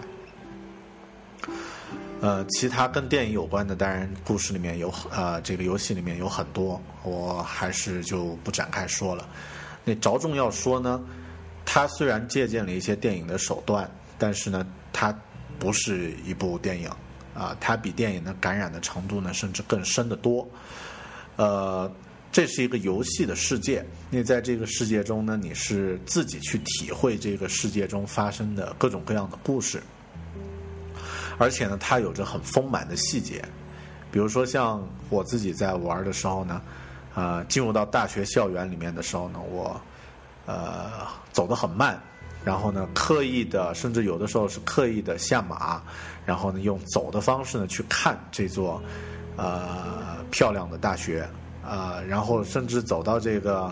[2.22, 9.28] 呃，其他跟电影有关的，当然故事里面有，呃，这个游戏里面有很多，我还是就不展开说了。
[9.84, 11.02] 那着重要说呢，
[11.66, 13.90] 它虽然借鉴了一些电影的手段，
[14.20, 14.64] 但是呢，
[14.94, 15.12] 它
[15.62, 16.90] 不是一部电影，
[17.36, 20.50] 啊，它比电影的感染的程度呢，甚至更深的多，
[21.36, 21.90] 呃。
[22.34, 29.84] 这是一个游戏的世界，那在这个世界中呢，你是自己去体会这个世界中发生的各种各样的故事，
[31.38, 33.44] 而且呢，它有着很丰满的细节，
[34.10, 36.62] 比如说像我自己在玩的时候呢，
[37.16, 39.82] 呃，进入到大学校园里面的时候呢，我
[40.46, 42.02] 呃走得很慢，
[42.44, 45.82] 然后呢，刻意的，甚至有的时候是刻意的下马，
[46.26, 48.82] 然后呢，用走的方式呢去看这座
[49.38, 51.28] 呃漂亮的大学。
[51.64, 53.72] 啊，然后甚至走到这个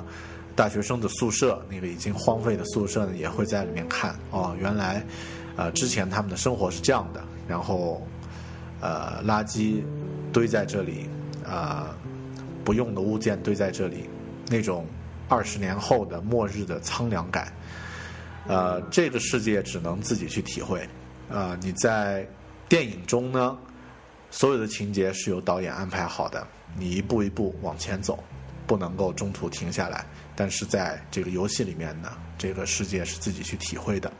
[0.56, 4.16] 大学生的宿舍，那个已经荒废的宿舍呢，也会在里面看。
[4.30, 5.04] 哦，原来，
[5.56, 7.22] 呃，之前他们的生活是这样的。
[7.48, 8.06] 然后，
[8.80, 9.82] 呃，垃圾
[10.32, 11.10] 堆在这里，
[11.44, 11.88] 啊，
[12.64, 14.08] 不用的物件堆在这里，
[14.48, 14.86] 那种
[15.28, 17.52] 二十年后的末日的苍凉感，
[18.50, 20.82] 呃，这个世界只能自己去体会。
[21.30, 22.28] 啊，你在
[22.68, 23.56] 电影中呢，
[24.32, 26.46] 所有的情节是由导演安排好的。
[26.76, 28.24] 你一步一步往前走，
[28.66, 30.04] 不能够中途停下来。
[30.36, 34.12] 但是在这个游戏里面呢，这个世界是自己去体会的。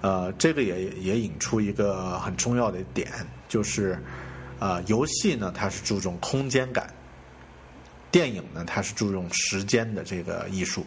[0.00, 3.08] 呃，这个也也引出一个很重要的点，
[3.48, 3.96] 就是
[4.58, 6.92] 啊，游戏呢它是注重空间感，
[8.10, 10.84] 电影呢它是注重时间的这个艺术。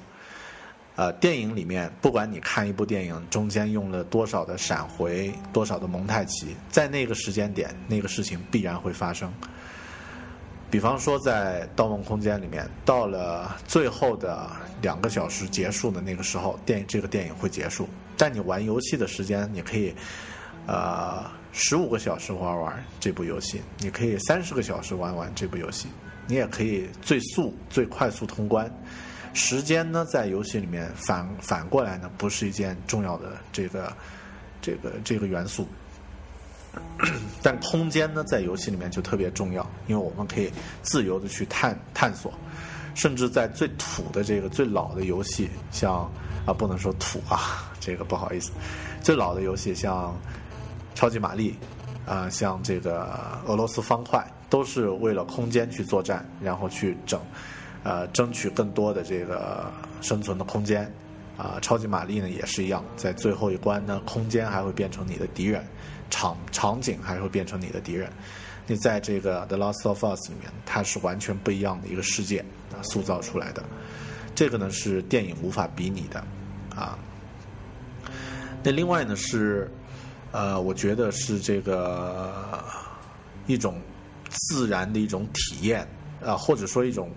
[0.98, 9.32] 呃，电影里面不管你看一部电影中间用了多少的闪回，多少的蒙太奇，在那个时间点，那个事情必然会发生。
[10.72, 14.50] 比方说，在《盗梦空间》里面，到了最后的
[14.82, 17.88] 两个小时结束的那个时候，电影这个电影会结束。
[18.18, 19.94] 但你玩游戏的时间，你可以
[20.66, 25.88] 呃十五个小时玩玩这部游戏，你可以三十个小时玩完这部游戏，
[26.26, 28.68] 你也可以最速、最快速通关。
[29.34, 33.92] 时间呢，在游戏里面反反过来呢，不是一件重要的这个
[34.62, 35.68] 这个这个元素，
[37.44, 42.34] 但空间呢，在游戏里面就特别重要，因为我们可以自由的去探探索，
[42.96, 46.10] 甚至在最土的这个最老的游戏，像
[46.46, 48.52] 啊不能说土啊， 这个不好意思，
[49.02, 50.16] 最老的游戏像
[50.96, 51.56] 超级玛丽
[52.06, 57.20] 啊，像这个俄罗斯方块，都是为了空间去作战，然后去整。
[57.88, 59.72] 呃，争取更多的这个
[60.02, 60.92] 生存的空间，
[61.38, 65.66] 啊，超级玛丽呢也是一样，在最后一关呢，空间还会变成你的敌人，
[66.10, 68.12] 场场景还会变成你的敌人。
[68.66, 73.64] 你在这个《The Last of Us》里面，它是完全不一样的一个世界啊，塑造出来的。
[74.36, 76.22] 这个呢是电影无法比拟的，
[76.76, 77.00] 啊。
[78.64, 79.72] 那另外呢是，
[80.34, 82.62] 呃，我觉得是这个
[83.46, 83.80] 一种
[84.28, 85.88] 自然的一种体验
[86.22, 87.10] 啊，或者说一种。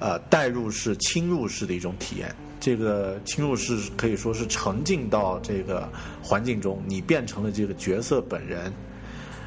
[0.00, 2.34] 呃，代入式、侵入式的一种体验。
[2.60, 5.88] 这个侵入式可以说是沉浸到这个
[6.22, 8.72] 环境中，你变成了这个角色本人，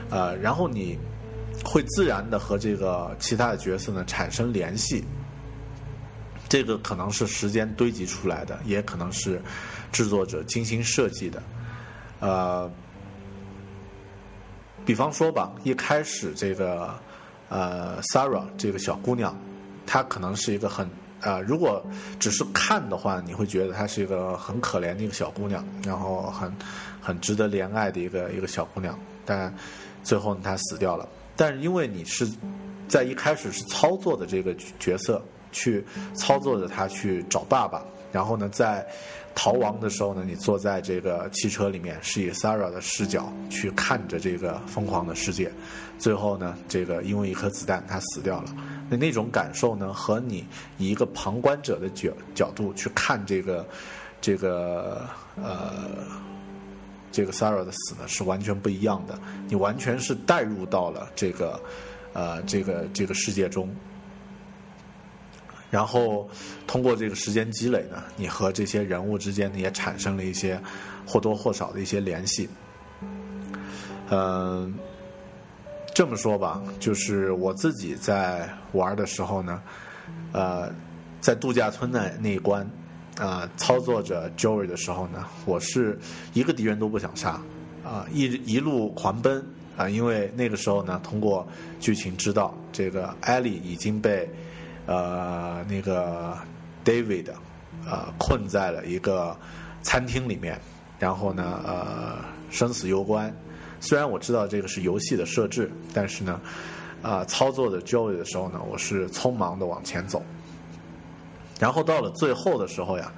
[0.09, 0.97] 呃，然后你
[1.63, 5.03] 会自然的和这个其他的角色呢产生联系。
[6.47, 9.41] 这个可能是时间堆积出来的，也可能是
[9.91, 11.43] 制作者精心设计的。
[12.19, 12.71] 呃，
[14.85, 16.93] 比方说吧，一开始这个
[17.49, 19.37] 呃，Sarah 这个小姑娘。
[19.91, 21.85] 她可能是一个很啊，如果
[22.17, 26.49] 只是看的话，你会觉得她是一个很可怜的一个小姑娘，然后很
[27.01, 28.97] 很值得怜爱的一个一个小姑娘。
[29.25, 29.53] 但
[30.01, 31.05] 最后她死掉了。
[31.35, 32.25] 但是因为你是
[32.87, 38.87] 在一开始是操作的这个角色，去操作着她去找爸爸，然后呢，在
[39.35, 45.51] 逃亡的时候呢，你坐在这个汽车里面，是以 Sarah 的视角去看着这个疯狂的世界。
[45.99, 48.55] 最后呢，这个因为一颗子弹，她死掉了。
[48.91, 50.45] 那那种感受呢，和你
[50.77, 53.65] 以一个旁观者的角角度去看这个，
[54.19, 56.03] 这个呃，
[57.09, 59.17] 这个 Sarah 的死呢，是完全不一样的。
[59.47, 61.57] 你完全是带入到了这个，
[62.11, 63.73] 呃，这个这个世界中，
[65.69, 66.29] 然后
[66.67, 70.61] 通过这个时间积累呢，你和这些人物之间呢也产生了一些
[71.07, 72.49] 或多或少的一些联系，
[74.09, 74.77] 嗯。
[75.93, 79.61] 这么说吧，就是我自己在玩的时候呢，
[80.31, 80.71] 呃，
[81.19, 82.67] 在度假村的那一关，
[83.19, 85.99] 啊，操作着 Joey 的时候呢，我是
[86.33, 87.41] 一个敌人都不想杀，
[87.83, 91.45] 啊，一一路狂奔啊，因为那个时候呢，通过
[91.79, 94.29] 剧情知道这个 Ellie 已经被
[94.85, 96.37] 呃那个
[96.85, 97.31] David
[97.85, 99.37] 呃困在了一个
[99.81, 100.57] 餐厅里面，
[100.97, 102.17] 然后呢，呃，
[102.49, 103.31] 生死攸关。
[103.81, 106.39] 虽然我知道这个是游戏的设置，但是呢，
[107.01, 110.23] 啊，操作的 Joy 的时候呢，我是匆忙的往前走。
[111.59, 113.11] 然后到了最后的时候呀，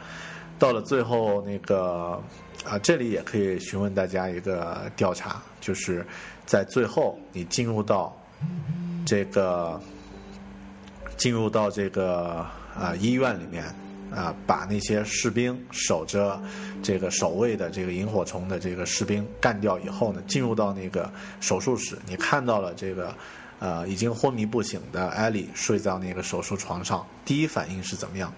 [0.57, 2.19] 到了最后那个
[2.65, 6.05] 啊，这里也可以询问大家一个调查，就是
[6.45, 8.17] 在最后你进入到
[9.05, 9.79] 这个
[11.17, 12.45] 进入到这个
[12.75, 13.63] 啊医院里面。
[14.15, 16.39] 啊，把那些士兵守着
[16.81, 23.13] 这个守卫的这个萤火虫的这个士兵干掉以后呢，进入到那个手术室，你看到了这个
[23.59, 28.31] 呃已经昏迷不醒的艾莉睡在那个手术床上，第一反应是怎么样？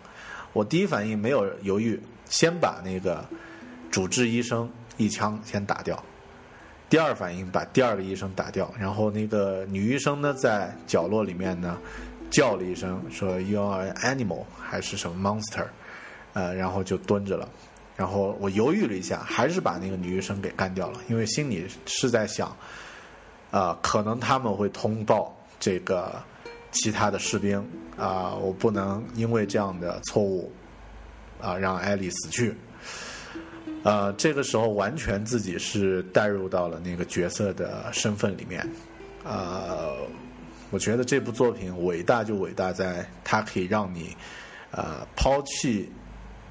[0.53, 3.25] 我第一反应没有犹豫，先把那个
[3.91, 6.01] 主治医生一枪先打掉，
[6.89, 11.77] 第二反应把第二个医生打掉，然后那个女医生呢在角落里面呢。
[12.29, 15.65] 叫了一声，说 “You are an animal” 还是什么 “monster”，
[16.33, 17.47] 呃，然后就蹲着了。
[17.95, 22.53] 然后我犹豫了一下，还是把那个女医生给干掉了，因为心里是在想，
[23.51, 26.21] 啊，可能他们会通报这个
[26.71, 27.57] 其他的士兵，
[27.97, 30.51] 啊，我不能因为这样的错误，
[31.41, 32.53] 啊，让艾丽死去。
[33.83, 38.67] 呃，这个时候完全自己是带入到了那个角色的身份里面，
[39.23, 39.95] 呃。
[40.75, 44.13] 我觉得这部作品伟大就伟大在它可以让你，
[44.71, 45.89] 呃，抛弃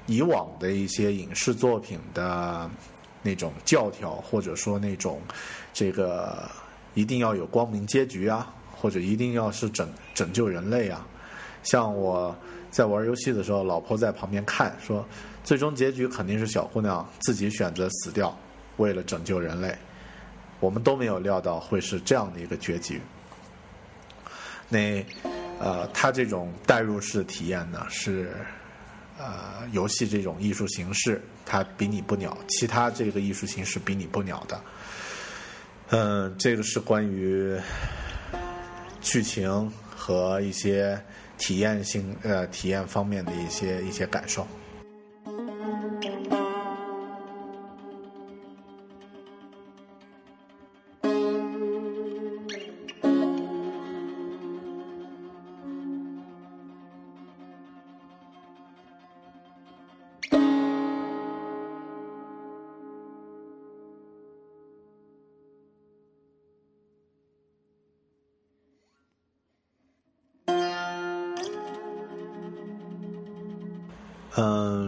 [0.07, 2.67] 以往的一些影视作品的
[3.21, 5.21] 那种教条，或者说那种
[5.73, 6.49] 这个
[6.95, 11.05] 一定要有光明结局啊，或者一定要是拯拯救人类啊。
[11.61, 12.35] 像我
[12.71, 15.07] 在玩游戏的时候，老婆在旁边看，说
[15.43, 18.35] 最终结局肯定是小姑娘自己选择死掉，
[18.77, 19.77] 为了拯救人类。
[20.59, 22.99] 我们都没有料到会是这样的一个结局。
[24.69, 25.05] 那
[25.59, 28.31] 呃，它这种代入式体验呢，是
[29.17, 34.61] 呃游戏这种艺术形式，它比你不鸟，其他这个艺术形式比你不鸟的。
[35.89, 37.55] 嗯，这个是关于
[39.01, 40.99] 剧情和一些
[41.37, 44.45] 体验性呃体验方面的一些一些感受。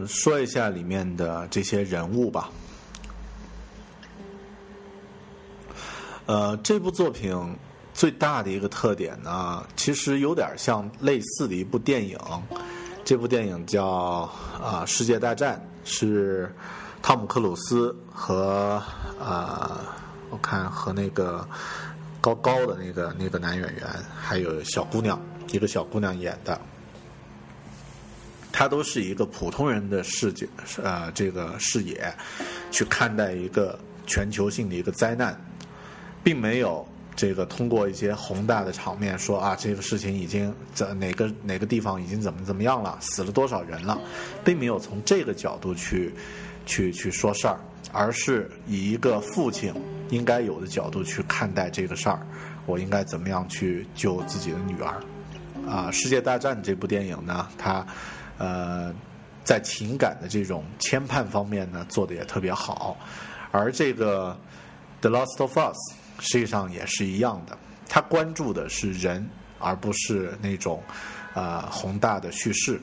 [0.08, 2.50] 说一下里面的这些人物吧。
[6.26, 7.56] 呃，这部作品
[7.94, 12.18] 最大的一个特点呢，其实有点像类似的一部电影。
[13.06, 16.54] 这部电影叫啊《世界大战》，是
[17.02, 18.84] 汤姆克鲁斯和
[19.18, 19.80] 啊
[20.30, 21.48] 我看和那个
[22.20, 25.18] 高高的那个那个男演员，还有小姑娘，
[25.54, 26.60] 一个小姑娘演的。
[28.58, 30.48] 他都是一个普通人的视角，
[30.82, 32.12] 呃，这个视野
[32.72, 33.78] 去看待一个
[34.08, 35.40] 全球性的一个灾难，
[36.24, 36.84] 并没有
[37.16, 43.96] 这个通过一些宏大的场面说啊，这个事情已经在哪个哪个地方已经怎么怎么样了，死了多少人了，
[44.44, 46.12] 并没有从这个角度去
[46.66, 47.60] 去去说事儿，
[47.92, 49.72] 而是以一个父亲
[50.10, 52.26] 应该有的角度去看待这个事儿，
[52.66, 55.00] 我应该怎么样去救自己的女儿？
[55.70, 57.86] 啊，《世界大战》这部电影呢，它。
[58.38, 58.94] 呃，
[59.44, 62.98] 在情感的这种牵绊方面呢，做的也特别好，
[63.52, 64.38] 而这个
[65.02, 65.76] 《The Last of Us》
[66.20, 67.58] 实际上也是一样的，
[67.88, 69.28] 他关注的是人，
[69.60, 70.84] 而不是那种
[71.34, 72.80] 呃宏大的叙事。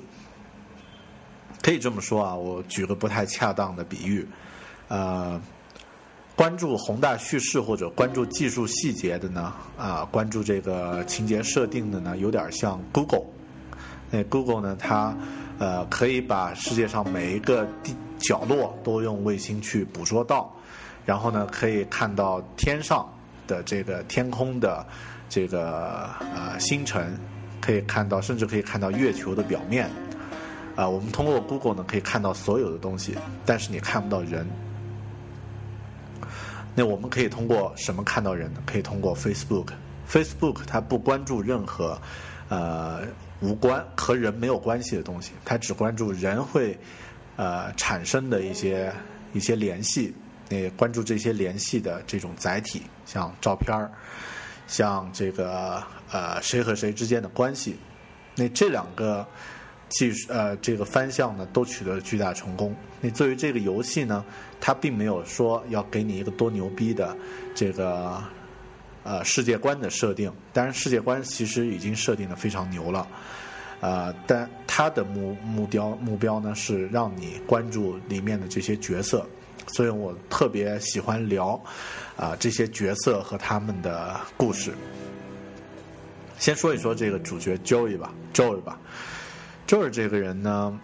[1.62, 4.26] 可以这么说啊，我举个不太恰当的比喻，
[4.88, 5.40] 呃，
[6.36, 13.33] 关注宏大叙事或者关注技术细节的呢，啊，关注这个情节设定的呢，有点像 Google。
[14.14, 15.12] 那 Google 呢，它
[15.58, 20.54] 呃，可以把世界上每一个地角落都用卫星去捕捉到，
[21.04, 23.04] 然后呢，可以看到天上
[23.48, 24.86] 的这个天空的
[25.28, 27.18] 这个呃星辰，
[27.60, 29.90] 可以看到，甚至可以看到月球的表面。
[30.76, 34.46] 啊，我们通过 Google 呢，可以看到所有的东西，但是你看不到人。
[36.76, 38.60] 那我们可以通过什么看到人呢？
[38.64, 42.00] 可以通过 Facebook，Facebook 它不关注任何
[42.48, 43.00] 呃。
[43.40, 46.78] 无关和人没有关系的东西，他只关注人会
[47.36, 48.92] 呃产生的一些
[49.32, 50.14] 一些联系，
[50.48, 53.90] 那关注这些联系的这种载体，像照片儿，
[54.66, 57.76] 像这个呃谁和谁之间的关系，
[58.36, 59.26] 那这两个
[59.88, 62.74] 技术呃这个方向呢都取得了巨大成功。
[63.00, 64.24] 那作为这个游戏呢，
[64.60, 67.16] 它并没有说要给你一个多牛逼的
[67.54, 68.22] 这个。
[69.04, 73.06] 呃，世界观的设定，当然世界观其实已经设定的非常牛了，
[73.80, 79.26] 呃，但它的目目标目标呢是让你关注里面的这些角色，
[79.66, 81.62] 所以我特别喜欢聊
[82.16, 84.72] 啊这些角色和他们的故事。
[86.38, 88.80] 先说一说这个主角 Joey 吧，Joey 吧
[89.68, 90.80] ，Joey 这个人呢，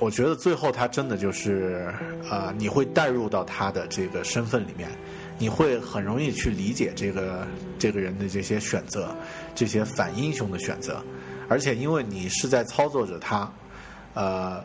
[0.00, 1.94] 我觉得最后他真的就是
[2.30, 4.88] 啊，你会带入到他的这个身份里面。
[5.42, 7.44] 你会很容易去理解这个
[7.76, 9.12] 这个人的这些选择，
[9.56, 11.02] 这些反英雄的选择，
[11.48, 13.52] 而且因为你是在操作着他，
[14.14, 14.64] 呃，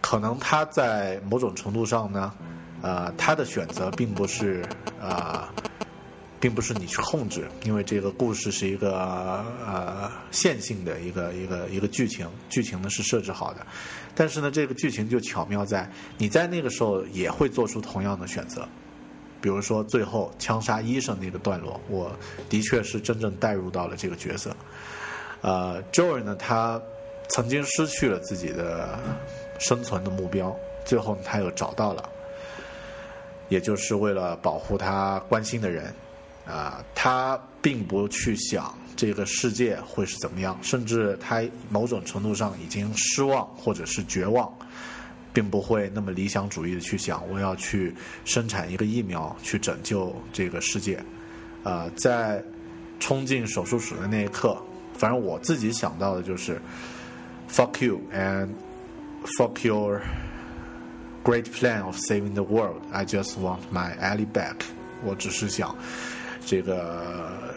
[0.00, 2.32] 可能他在某种程度上呢，
[2.80, 4.64] 呃，他的选择并不是
[4.98, 5.52] 啊，
[6.40, 8.96] 并不是你去控制，因为这个故事是一个
[9.66, 13.66] 呃线性的一个一个一个剧情，剧情呢是设置好的，
[14.14, 15.86] 但是呢，这个剧情就巧妙在
[16.16, 18.66] 你在那个时候也会做出同样的选择。
[19.40, 22.10] 比如说，最后枪杀医生那个段落，我
[22.48, 24.54] 的确是真正带入到了这个角色。
[25.40, 26.80] 呃，Joey 呢，他
[27.28, 28.98] 曾经失去了自己的
[29.58, 32.08] 生存的目标，最后他又找到了，
[33.48, 35.94] 也就是为了保护他关心的人。
[36.44, 44.50] 啊，他并不去想这个世界会是怎么样，甚至他某种程度上已经失望或者是绝望。
[45.38, 50.98] 并不会那么理想主义的去想我要去生产一个疫苗去拯救这个世界。
[51.62, 52.42] 呃，在
[52.98, 54.60] 冲进手术室的那一刻，
[54.94, 56.60] 反正我自己想到的就是
[57.48, 58.48] “fuck you and
[59.38, 60.02] fuck your
[61.22, 62.82] great plan of saving the world.
[62.90, 64.56] I just want my ally back
[65.04, 65.72] 我只是想
[66.44, 67.54] 这个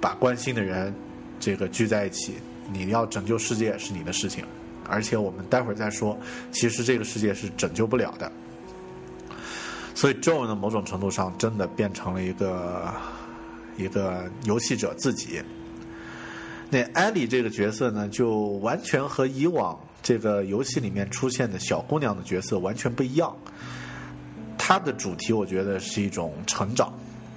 [0.00, 0.92] 把关心的人
[1.38, 2.34] 这个聚在一起。
[2.72, 4.44] 你要拯救世界是你的事情，
[4.88, 6.18] 而且我们待会儿再说，
[6.52, 8.30] 其实这个世界是拯救不了的。
[9.94, 12.92] 所以 Joe 呢，某种程度上真的变成了一个
[13.76, 15.40] 一个游戏者自己。
[16.70, 23.36] 那艾莉这个角色呢，就完全和以往这个游戏里面出现的小姑娘的角色完全不一样。
[24.58, 26.92] 她的主题，我觉得是一种成长。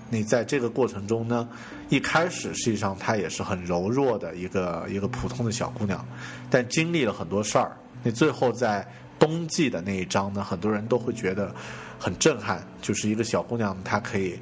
[0.10, 1.47] 你在这个过程中呢，
[1.89, 6.05] 一开始实际上她也是很柔弱的一个一个普通的小姑娘，
[6.49, 7.76] 但经历了很多事儿。
[8.03, 8.88] 你最后在
[9.20, 11.53] 冬季的那一章呢，很多人都会觉得
[11.99, 14.39] 很震撼，就是一个小姑娘她可以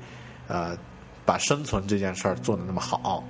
[0.48, 0.78] 呃
[1.26, 3.24] 把生存这件事儿做得那么好，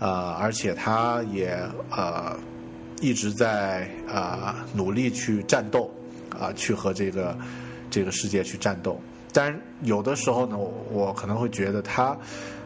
[0.00, 1.56] 呃，而且她也
[1.90, 2.36] 呃
[3.00, 5.88] 一直在呃努力去战斗
[6.30, 7.38] 啊，去和这个
[7.90, 9.00] 这个世界去战斗。
[9.40, 10.58] 但有的时候呢，
[10.90, 12.18] 我可能会觉得他，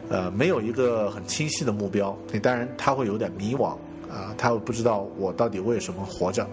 [0.09, 2.17] 呃，没有一个很清晰的目标。
[2.31, 3.77] 那当然他会有点迷惘
[4.09, 6.43] 啊，他会不知道我到底为什么活着，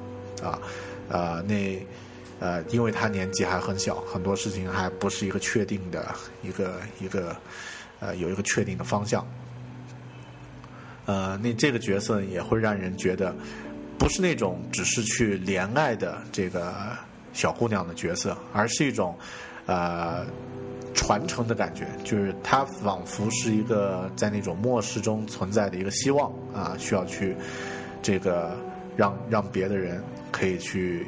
[0.43, 0.61] 啊，
[1.09, 1.83] 呃，那
[2.39, 7.35] 呃，因为他年纪还很小，很多事情还不是一个确定的一个一个，
[8.01, 9.27] 呃，有一个确定的方向。
[11.07, 13.35] 呃，那这个角色也会让人觉得，
[13.97, 16.75] 不是那种只是去怜爱的这个
[17.33, 19.17] 小姑娘的角色，而是一种。
[19.71, 20.27] 呃，
[20.95, 27.37] 传承的感觉，就是他仿佛是一个在那种末世中存在的一个希望啊，需要去
[28.03, 28.57] 这个
[28.97, 30.03] 让让别的人
[30.33, 31.07] 可以去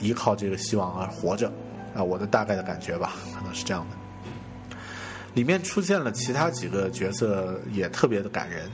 [0.00, 1.52] 依靠这个希望而活着
[1.94, 3.96] 啊，我的大概的感觉吧，可能是这样的。
[5.34, 8.70] 里面出现了其他几个角色也特别的感人，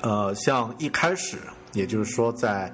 [0.00, 1.36] 呃，像一开始，
[1.74, 2.72] 也就是说在。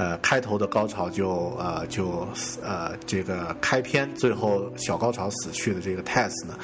[0.00, 2.26] 呃，开头的高潮就呃就
[2.62, 6.54] 呃这个开篇最后小高潮死去的这个 Tess 呢，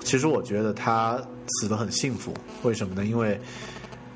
[0.00, 1.16] 其实我觉得他
[1.46, 3.04] 死得很幸福，为什么呢？
[3.04, 3.40] 因为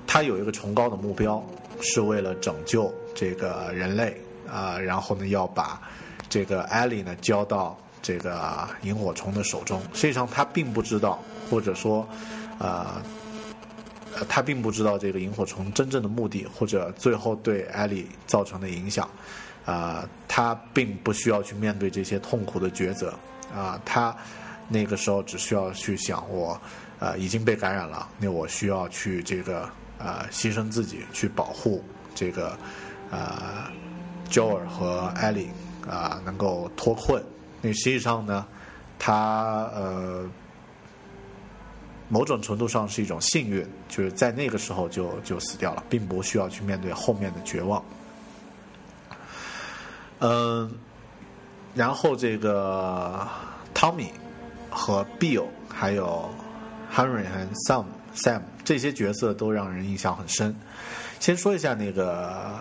[0.05, 1.41] 他有一个崇高的目标，
[1.81, 4.21] 是为了拯救这个人类
[4.53, 5.81] 啊，然后呢要把
[6.29, 9.81] 这个 Ellie 呢交到这个萤火虫的手中。
[9.95, 12.05] 实际上他并不知道，或者说
[12.59, 13.01] 呃。
[14.29, 19.09] 他并不知道这个萤火虫真正的目的，或者最后对艾莉造成的影响，
[19.65, 23.15] 啊，他并不需要去面对这些痛苦的抉择，
[23.55, 24.17] 啊，他
[24.69, 26.61] 那个时候只需要去想，我，
[26.99, 31.83] 呃，已经被感染了，那我需要去这个，呃，牺牲自己去保护
[32.15, 32.57] 这个，
[33.11, 33.65] 呃
[34.31, 35.49] ，Jo 尔和艾莉，
[35.89, 37.23] 啊，能够脱困。
[37.61, 38.47] 那实际上呢，
[38.99, 40.29] 他呃。
[42.09, 47.83] 某种程度上是一种幸运，就是在那个时候就就死掉了，并不需要去面对后面的绝望。
[50.21, 50.73] 嗯，
[51.75, 53.27] 然后这个
[53.75, 54.09] Tommy
[54.71, 56.31] 和 Bill 还有
[56.95, 57.85] Henry 和 Sam
[58.15, 60.55] Sam 这些角色都让人印象很深。
[61.19, 62.61] 先说一下那个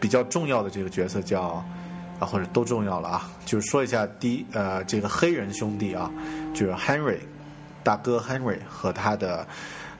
[0.00, 1.64] 比较重要的这个角色叫
[2.18, 6.10] 啊，或者都重要了啊，就是说一下第一呃这个黑人兄弟啊，
[6.52, 7.18] 就是 Henry。
[7.82, 9.46] 大哥 Henry 和他的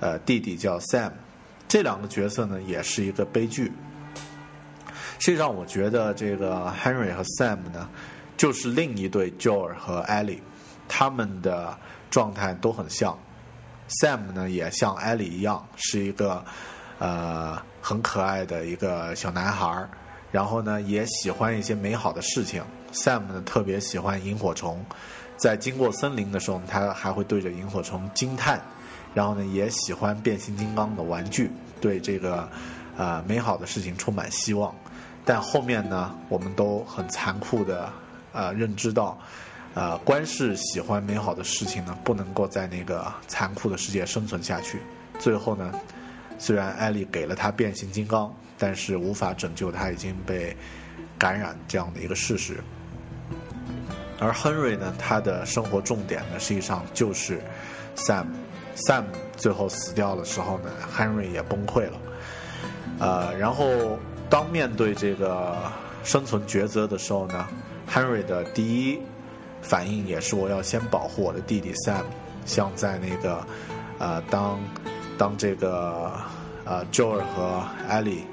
[0.01, 1.13] 呃弟弟叫 Sam，
[1.69, 3.73] 这两个角色呢也是一个悲剧。
[5.19, 7.89] 实际上，我觉得这个 Henry 和 Sam 呢，
[8.37, 10.41] 就是另一对 Joel 和 Ellie，
[10.89, 11.79] 他们的
[12.11, 13.17] 状态都很像。
[14.01, 16.45] Sam 呢也像 Ellie 一样，是一个
[16.99, 19.89] 呃很可爱的一个小男孩儿
[20.31, 22.65] 然后呢也喜欢一些美好的事情。
[22.93, 24.85] Sam 呢特别喜欢萤火虫。
[25.43, 28.63] 在经过森林的时候，他还会对着萤火虫惊叹，
[29.13, 32.49] 然后呢，也喜欢变形金刚的玩具，对这个
[32.97, 34.73] 呃美好的事情充满希望。
[35.25, 37.93] 但后面呢，我们都很残酷的
[38.33, 39.19] 呃认知到，
[39.75, 44.79] 呃，光是喜欢美好的事情呢，不能够在那个残酷的世界生存下去。
[45.19, 45.73] 最后呢，
[46.39, 50.57] 虽然艾丽给了他变形金刚，但是无法拯救他已经被
[51.19, 52.63] 感染这样的一个事实。
[54.23, 57.41] 而 Henry 呢，他的生活重点呢，实际上就是
[57.97, 58.27] Sam。
[58.75, 59.05] Sam
[59.37, 61.99] 最后死掉的时候呢，Henry 也崩溃了。
[63.01, 63.99] 呃，然后
[64.31, 65.57] 当面对这个
[66.05, 67.47] 生存抉择的时候呢
[67.91, 68.99] ，Henry 的第一
[69.61, 72.05] 反应也是我要先保护我的弟弟 Sam。
[72.47, 73.45] 像在那个
[73.99, 74.59] 呃，当
[75.19, 76.11] 当这个
[76.65, 78.25] 呃 Joel 和 Ellie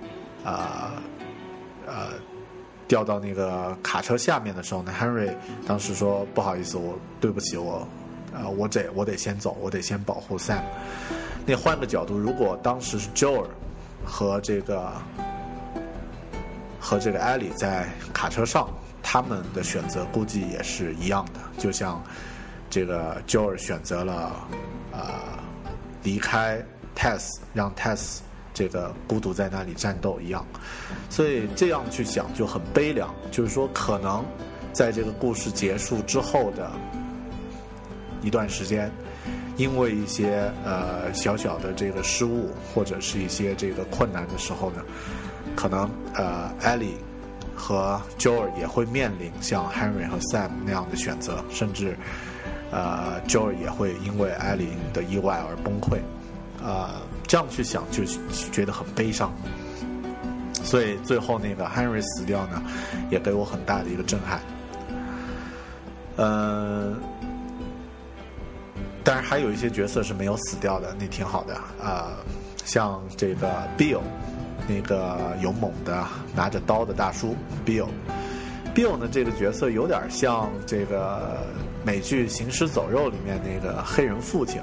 [0.45, 0.93] 啊
[1.85, 2.13] 呃
[2.89, 5.31] 掉到那个卡车下面的时候呢，Henry
[5.67, 7.87] 当时说不好意思，我对不起我，
[8.33, 10.63] 呃，我得我得先走，我得先保护 Sam。
[11.45, 13.45] 那换个角度，如果当时是 Joel
[14.03, 14.91] 和这个
[16.79, 18.67] 和这个 Ellie 在卡车上，
[19.03, 22.03] 他们的选择估计也是一样的，就像
[22.71, 24.35] 这个 Joel 选择了
[24.91, 24.99] 呃
[26.01, 26.59] 离开
[26.95, 28.21] Tess，让 Tess。
[28.59, 30.45] 这个孤独在那里战斗一样，
[31.09, 33.15] 所以这样去想就很悲凉。
[33.31, 34.21] 就是说，可能
[34.73, 36.69] 在这个故事结束之后的
[38.21, 38.91] 一段时间，
[39.55, 44.83] 因为一些呃小小的这个失误或者是一些这个困难的时候呢，
[45.55, 46.97] 可能呃艾莉
[47.55, 51.97] 和 Joel 也会面临像 Henry 和 Sam 那样的选择，甚至
[52.71, 55.99] 呃 Joel 也会因为艾莉的意外而崩溃，
[56.61, 57.01] 啊。
[57.29, 58.03] 这样去想就
[58.51, 59.31] 觉得很悲伤，
[60.63, 62.59] 所以最后那个 Henry 死掉呢，
[63.11, 64.41] 也给我很大的一个震撼。
[66.17, 66.99] 嗯，
[69.03, 72.17] 但是还有一些角色是没有死掉的，那挺好的啊，
[72.65, 74.01] 像这个 Bill，
[74.67, 76.03] 那个勇猛的
[76.35, 81.45] 拿着刀的大叔 Bill，Bill 呢这个角色有点像这个
[81.85, 84.59] 美剧《行尸走肉》里面那个黑人父亲。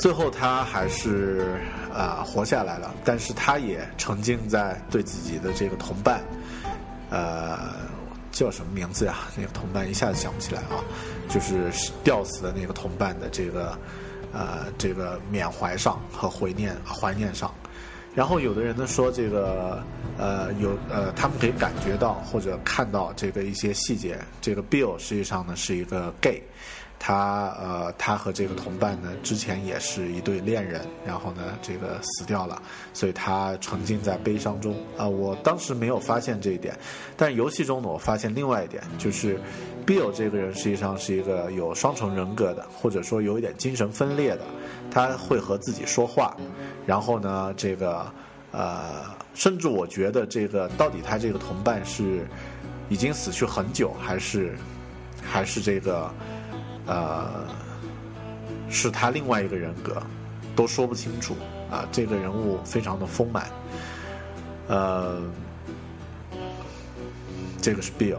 [0.00, 1.60] 最后他还是
[1.92, 6.22] 啊活下来了，但是他也沉浸在对自己的这个同伴，
[7.10, 7.58] 呃
[8.32, 9.16] 叫什么名字呀？
[9.36, 10.80] 那个同伴一下子想不起来啊，
[11.28, 11.70] 就是
[12.02, 13.78] 吊死的那个同伴的这个
[14.32, 17.52] 呃这个缅怀上和怀念怀念上。
[18.14, 19.82] 然后有的人呢说这个
[20.16, 26.42] 呃有呃他们可以感觉到或者看到这个一些细节，这个 Bill 实际上呢是一个 gay。
[27.02, 32.60] 他呃，他和这个同伴呢，之前也是一对恋人，然后呢，这个死掉了，
[32.92, 35.08] 所以他沉浸在悲伤中啊。
[35.08, 36.78] 我当时没有发现这一点，
[37.16, 39.40] 但游戏中呢，我发现另外一点，就是
[39.86, 44.42] Bill 这个人实际上是一个有双重人格的，或者说有一点精神分裂的。
[44.90, 46.36] 他会和自己说话，
[46.84, 48.04] 然后呢，这个
[48.52, 52.26] 呃，甚至我觉得这个到底他这个同伴是
[52.90, 54.54] 已经死去很久，还是
[55.22, 56.12] 还是这个。
[56.86, 57.44] 呃，
[58.68, 60.02] 是他另外一个人格，
[60.56, 61.36] 都说不清楚
[61.70, 61.86] 啊。
[61.92, 63.46] 这个人物非常的丰满，
[64.66, 65.20] 呃，
[67.60, 68.18] 这个是 Bill。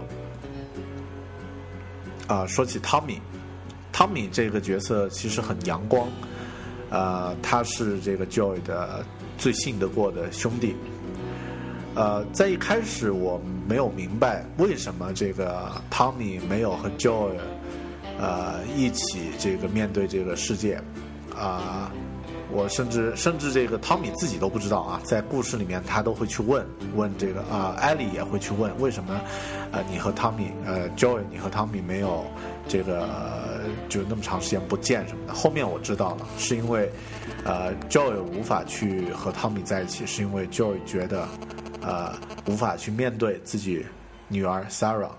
[2.28, 6.08] 啊，说起 Tommy，Tommy 这个角色其实很阳光，
[6.90, 9.04] 呃，他是这个 Joy 的
[9.38, 10.76] 最信得过的兄弟。
[11.94, 17.32] 呃，在一开始我没有明白为什么这个 Tommy 没有和 Joy。
[18.22, 20.80] 呃，一起这个面对这个世界，
[21.36, 21.92] 啊，
[22.52, 26.64] 我甚至甚至这个汤米自己都不知道啊，在故事里面他都会去问
[26.96, 29.20] 问这个啊，艾莉也会去问为什么，
[29.72, 32.24] 呃，你和汤米，呃，Joy，你和汤米没有
[32.68, 33.10] 这个
[33.90, 35.34] 就那么长时间不见什么的。
[35.34, 36.92] 后面我知道了，是因为
[37.44, 41.28] 呃，Joy 无法去和汤米在一起，是因为 Joy 觉得
[41.82, 42.14] 呃
[42.46, 43.84] 无法去面对自己
[44.28, 45.10] 女儿 Sarah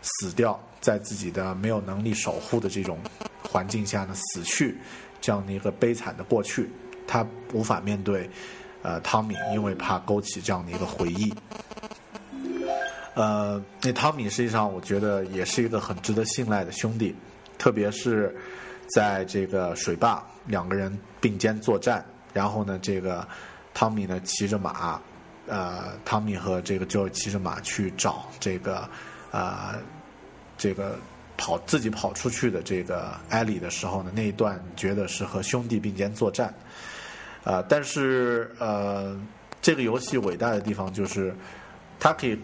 [0.00, 0.60] 死掉。
[0.82, 2.98] 在自己的没有能力守护的这种
[3.40, 4.76] 环境下呢，死去
[5.20, 6.68] 这样的一个悲惨的过去，
[7.06, 8.28] 他无法面对，
[8.82, 11.32] 呃，汤米，因为怕勾起这样的一个回忆。
[13.14, 17.14] 呃，那汤米实际上我觉得也是一个很值得信赖的兄弟，
[17.56, 18.34] 特别是
[18.92, 23.24] 在这个水坝两个人并肩作战，然后呢，这个
[23.72, 25.00] 汤米呢骑着马，
[25.46, 28.88] 呃，汤米和这个就骑着马去找这个，
[29.30, 29.78] 呃。
[30.62, 30.96] 这个
[31.36, 36.54] 跑自己跑出去的这个艾莉的时候呢，那一段觉得是和兄弟并肩作战，
[37.42, 39.20] 啊，但是呃，
[39.60, 41.34] 这个游戏伟大的地方就是，
[41.98, 42.38] 它可以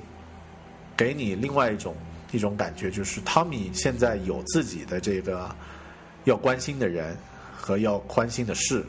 [0.96, 1.94] 给你另外一种
[2.32, 5.48] 一种感觉，就是汤米现在有自己的这个
[6.24, 7.16] 要关心的人
[7.56, 8.84] 和要关心的事，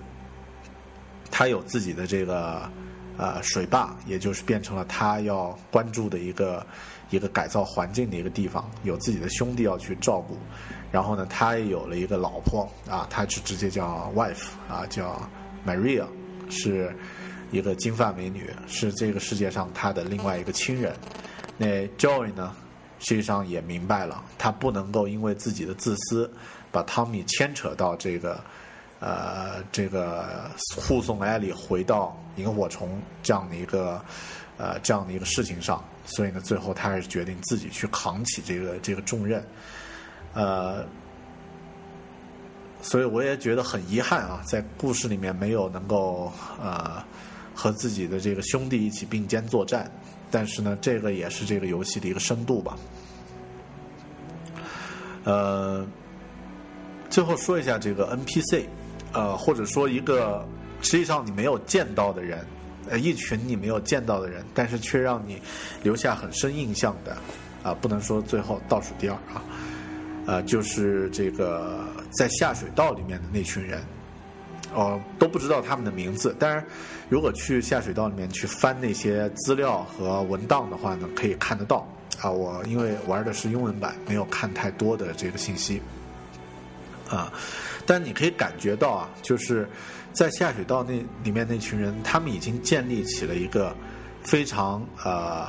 [1.29, 2.67] 他有自己的这个
[3.15, 6.65] 呃水坝，也就是变成了他要关注的一个。
[7.09, 10.37] 一个改造环境的一个地方，有自己的兄弟要去照顾，
[10.91, 15.19] 然后呢，他也有了一个老婆啊，他就直接叫 wife 啊，叫
[15.65, 16.05] Maria，
[16.49, 16.95] 是
[17.51, 20.95] 一个金发美女，是这个世界上他的另外一个亲人。
[21.57, 22.55] 那 Joy 呢，
[22.99, 26.31] 实际上也明白了，他不能够因为自己的自私，
[26.71, 28.39] 把汤米牵扯到这个
[28.99, 33.99] 呃这个护送艾莉回到萤火虫这样的一个
[34.57, 35.83] 呃这样的一个事情上。
[36.09, 39.45] 所以呢，最后他还是决定自己去扛起这个这个重任，
[40.33, 40.83] 呃，
[42.81, 46.31] 所以我也觉得很遗憾啊，在故事里面没有能够
[46.61, 47.03] 呃
[47.53, 49.89] 和自己的这个兄弟一起并肩作战，
[50.31, 52.77] 但是呢，这个也是这个游戏的一个深度吧。
[55.25, 55.85] 呃，
[57.09, 58.65] 最后说一下这个 NPC，
[59.13, 60.47] 呃，或者说一个
[60.81, 62.43] 实际上你没有见到的人，
[62.89, 65.41] 呃，一群你没有见到的人，但是却让你
[65.83, 67.15] 留下很深印象的，
[67.63, 69.43] 啊，不能说最后倒数第二啊，
[70.25, 73.81] 呃，就是这个在下水道里面的那群人，
[74.73, 76.35] 哦，都不知道他们的名字。
[76.39, 76.65] 当然，
[77.09, 81.87] 如果去下水道里面去翻那些资料和文档的话呢，可以看得到。
[82.21, 85.81] 啊，我因为玩的是英文版，没有看太多的这个信息。
[87.09, 87.31] 啊，
[87.85, 89.67] 但你可以感觉到啊，就是
[90.13, 90.93] 在下水道那
[91.23, 93.75] 里面那群人，他们已经建立起了一个
[94.21, 95.47] 非常呃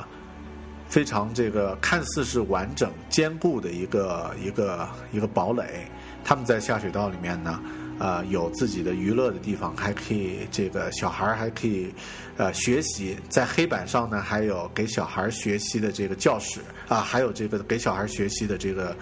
[0.87, 5.87] 非常这个看似是完整坚固的一个一个一个堡垒。
[6.23, 7.59] 他们在下水道里面呢。
[8.01, 11.93] 呃，有自己的娱乐的地方，还可以这个小孩还可以
[12.35, 18.95] 呃学习，在黑板上呢还有给小孩学习的这个教室啊，还有这个给小孩学习的这个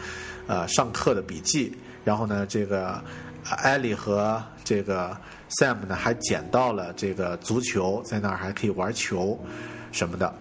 [0.48, 1.72] 呃上课的笔记。
[2.04, 3.02] 然后呢，这个
[3.50, 5.16] 艾莉和这个
[5.62, 9.40] Sam 呢还捡到了这个足球，在那儿还可以玩球
[9.94, 10.36] 什么的。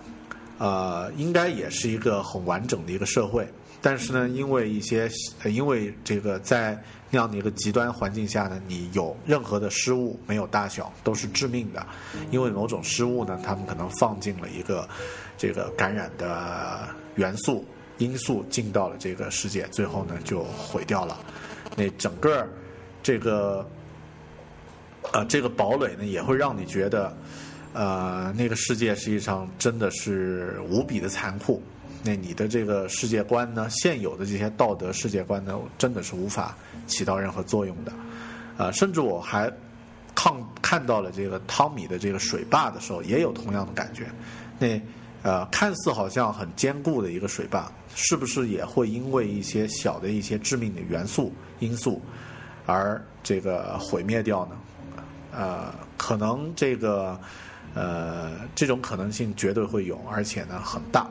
[0.58, 3.48] 呃，应该也是一个很完整的一个社会。
[3.80, 5.08] 但是呢，因为一些
[5.44, 6.82] 因为这个在。
[7.10, 11.86] 那样的一个极端环境下呢，你有任何的失误，没有大小，都是致命的。
[12.30, 14.86] 因为某种失误呢，他们可能放进了一个
[15.38, 17.64] 这个感染的元素
[17.96, 21.18] 因素进到了这个世界，最后呢就毁掉了。
[21.74, 22.46] 那整个
[23.02, 23.66] 这个
[25.10, 27.16] 呃这个堡垒呢，也会让你觉得
[27.72, 31.62] 呃那个世界实际上真的是无比的残酷。
[32.04, 33.68] 那你的这个世界观呢？
[33.70, 37.92] 现有的这些道德世界观呢，真的是无法起到任何作用的。
[38.56, 39.52] 啊，甚至我还
[40.14, 40.32] 看
[40.62, 44.06] 看到了这个汤米的这个水坝的时候，也有同样的感觉。
[44.58, 44.80] 那
[45.22, 52.00] 呃，看似好像很坚固的一个水坝，是不是也会因为一些小的一些致命的元素因素
[52.66, 54.56] 而这个毁灭掉呢？
[55.32, 57.18] 呃，可能这个
[57.74, 61.08] 呃这种可能性绝对会有，而且呢很大。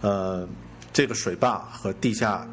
[0.00, 0.48] 呃，
[0.92, 2.46] 这个水坝和地下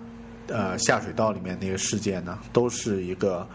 [0.48, 3.48] 呃下水道里面那个世界呢，都是一个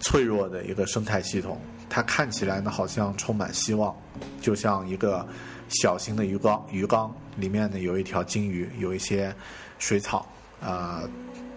[0.00, 1.60] 脆弱的一个生态系统。
[1.90, 3.94] 它看起来呢，好像充满希望，
[4.40, 5.26] 就像一个
[5.68, 9.34] 小型的鱼缸，鱼缸里面呢有一条金鱼，有一些
[9.78, 10.26] 水草，
[10.60, 11.02] 啊，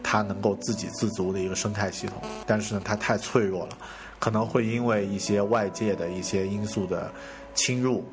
[0.01, 2.21] 它能够自给自足的一个生态系统。
[2.45, 3.77] 但是呢，它太脆弱了，
[4.19, 7.11] 可能会因为一些外界的一些因素的
[7.53, 8.05] 侵入。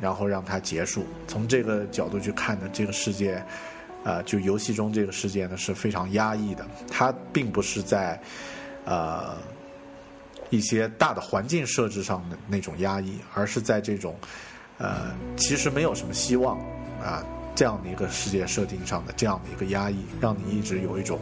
[0.00, 1.06] 然后让它结束。
[1.26, 3.44] 从这个角度去看呢，这个世界，
[4.04, 6.66] 呃，就游戏中这个世界呢是非常压抑的。
[6.90, 8.20] 它并不是在，
[8.84, 9.36] 呃，
[10.50, 14.14] 一些大的环境设置上的那种压抑，而是在这种，
[14.78, 16.58] 呃，其实没有什么希望
[17.02, 17.24] 啊
[17.54, 21.18] 这样的一个世界设定上的这样的一个压抑，让你一直有一种，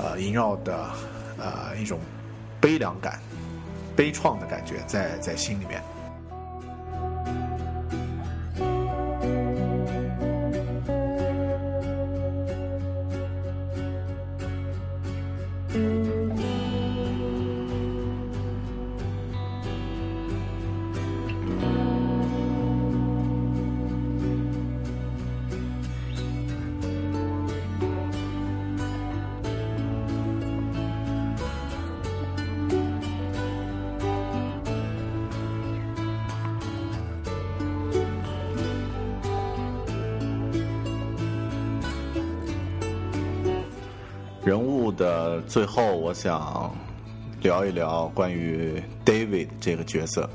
[0.00, 0.90] 呃，萦绕的，
[1.36, 1.98] 呃，一种
[2.60, 3.20] 悲凉感、
[3.94, 5.82] 悲怆的感觉在在心里面。
[44.48, 46.74] 人物的最后，我想
[47.42, 50.26] 聊一聊关于 David 这个角色。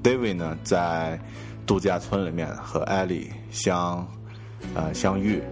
[0.00, 1.18] David 呢，在
[1.66, 4.06] 度假村里面和艾莉相
[4.76, 5.42] 呃相遇，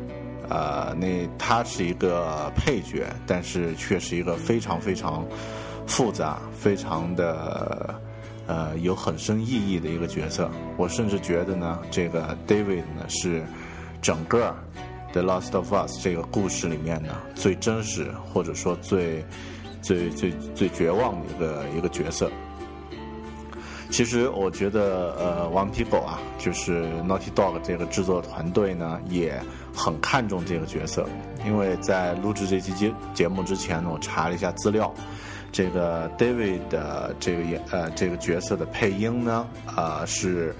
[0.49, 5.27] 呃，那他是一个配角，但是却是一个非常非常
[5.85, 7.93] 复杂、非常的
[8.47, 10.49] 呃有很深意义的一个角色。
[10.77, 13.45] 我甚至觉得呢，这个 David 呢是
[14.01, 14.51] 整个。
[15.17, 19.25] 《The Last of Us》这个故事里面呢，最真实或者说最、
[19.81, 22.31] 最、最、最绝望的一个一个角色。
[23.89, 29.41] 其实我觉得，呃，顽皮狗啊，就是 Naughty Dog 这个制作团队呢，也
[29.75, 31.09] 很看重这个角色，
[31.47, 34.93] 因为在录制这期节节目之前呢，我查了一下资料。
[35.57, 40.55] 这个 David 的这个演呃这个角色的配音呢，啊是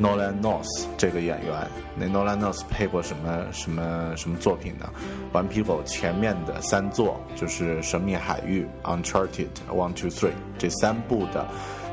[0.00, 0.66] Nolan North
[0.98, 1.68] 这个演员。
[1.96, 4.90] 那 Nolan North 配过什么什么什么作品呢？
[5.30, 8.66] 顽皮狗前面的三作就是《神秘海域》
[9.02, 11.46] Uncharted One Two Three 这三部的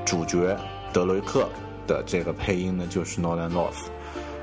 [0.03, 0.57] 主角
[0.91, 1.47] 德雷克
[1.85, 3.85] 的这个配音呢，就是 Nolan North。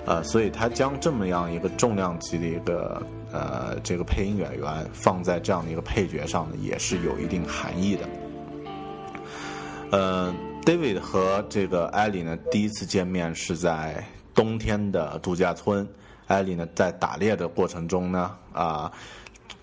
[0.06, 3.02] 呃，所以他将这么样一个重量级的一个
[3.34, 8.08] 呃这个配音演员放在这样的一个配角上呢，也是有一定含义的。
[9.90, 10.32] 呃
[10.62, 15.86] ，David 和这个艾莉呢第一次见面是在冬天的度假村，
[16.28, 18.90] 艾莉呢在打猎的过程中呢啊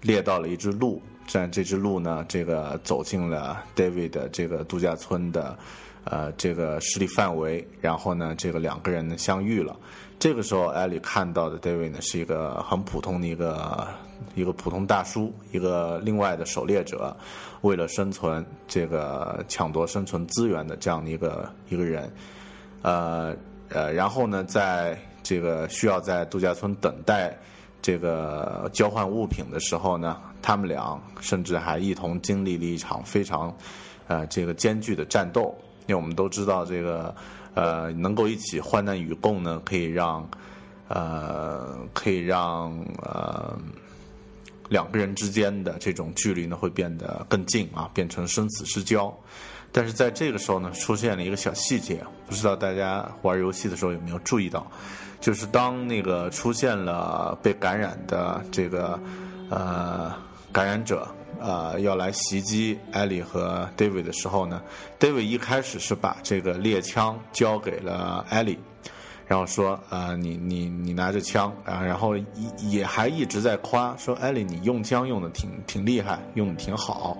[0.01, 1.01] 猎到了一只鹿，
[1.31, 5.57] 但这只鹿呢这个走进了 David 的这个度假村的
[6.03, 9.75] 呃这个势力范围，然后呢这个两个人呢相遇了。
[10.21, 13.87] 这个时候，艾莉看到的 David 呢是一个很普通的一个
[14.35, 17.17] 一个普通大叔，一个另外的狩猎者，
[17.61, 22.07] 为了生存，这个抢夺生存资源的这样的一个一个人，
[22.83, 23.35] 呃
[23.69, 27.35] 呃，然后呢，在这个需要在度假村等待
[27.81, 33.51] 这个交换物品的时候呢，他们俩甚至还一同经历了一场非常
[34.05, 35.51] 呃这个艰巨的战斗，
[35.87, 37.11] 因为我们都知道这个。
[37.53, 40.29] 呃，能够一起患难与共呢，可以让，
[40.87, 42.71] 呃，可以让
[43.01, 43.57] 呃
[44.69, 49.13] 两个人之间的这种距离呢会变得更近啊，变成生死之交。
[49.71, 54.65] 但是在这个时候呢，出现了一个小细节，不知道大家玩游戏的时候有没有注意到，
[55.19, 58.99] 就是当那个出现了被感染的这个
[59.49, 60.13] 呃
[60.51, 61.07] 感染者。
[61.41, 64.61] 呃，要来袭击艾莉和 David 的时候呢
[64.99, 68.59] ，David 一开始是把这个猎枪交给了艾莉，
[69.25, 72.25] 然后说：“呃，你你你拿着枪啊，然后也
[72.69, 77.17] 也还一直在夸说艾莉你用枪用的挺挺厉害，用的挺好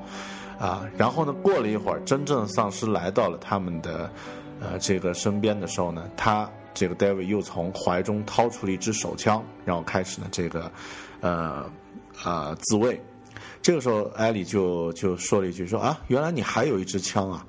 [0.60, 4.08] 啊。”然后呢，过了一会儿，真正丧尸来到了他们的
[4.60, 10.72] 呃这个身边的时候呢，他这个 David 又从怀中掏出了一支手枪，然后开始呢这个
[11.22, 11.66] 呃
[12.24, 13.02] 呃自卫。
[13.62, 17.46] 这个时候，艾莉就就说了一句：“说啊，原来你还有一支枪啊，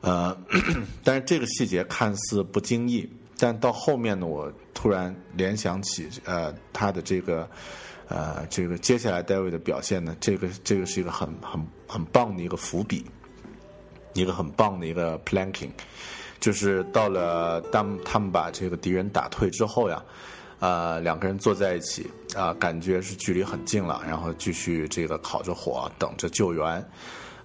[0.00, 0.36] 呃，
[1.04, 3.06] 但是这个细节看似不经意，
[3.38, 7.46] 但到后面呢，我突然联想起，呃，他的这个，
[8.08, 13.04] 呃，这个接下来戴维的表现呢，这个这个是一个很很很棒的一个伏笔，
[14.14, 15.70] 一个很棒的一个 planking，
[16.40, 20.02] 就是到了当他们把这个敌人打退之后呀。”
[20.62, 26.88] 呃，两个人坐在一起，啊，感觉是距离很近了，然后继续这个烤着火，等着救援。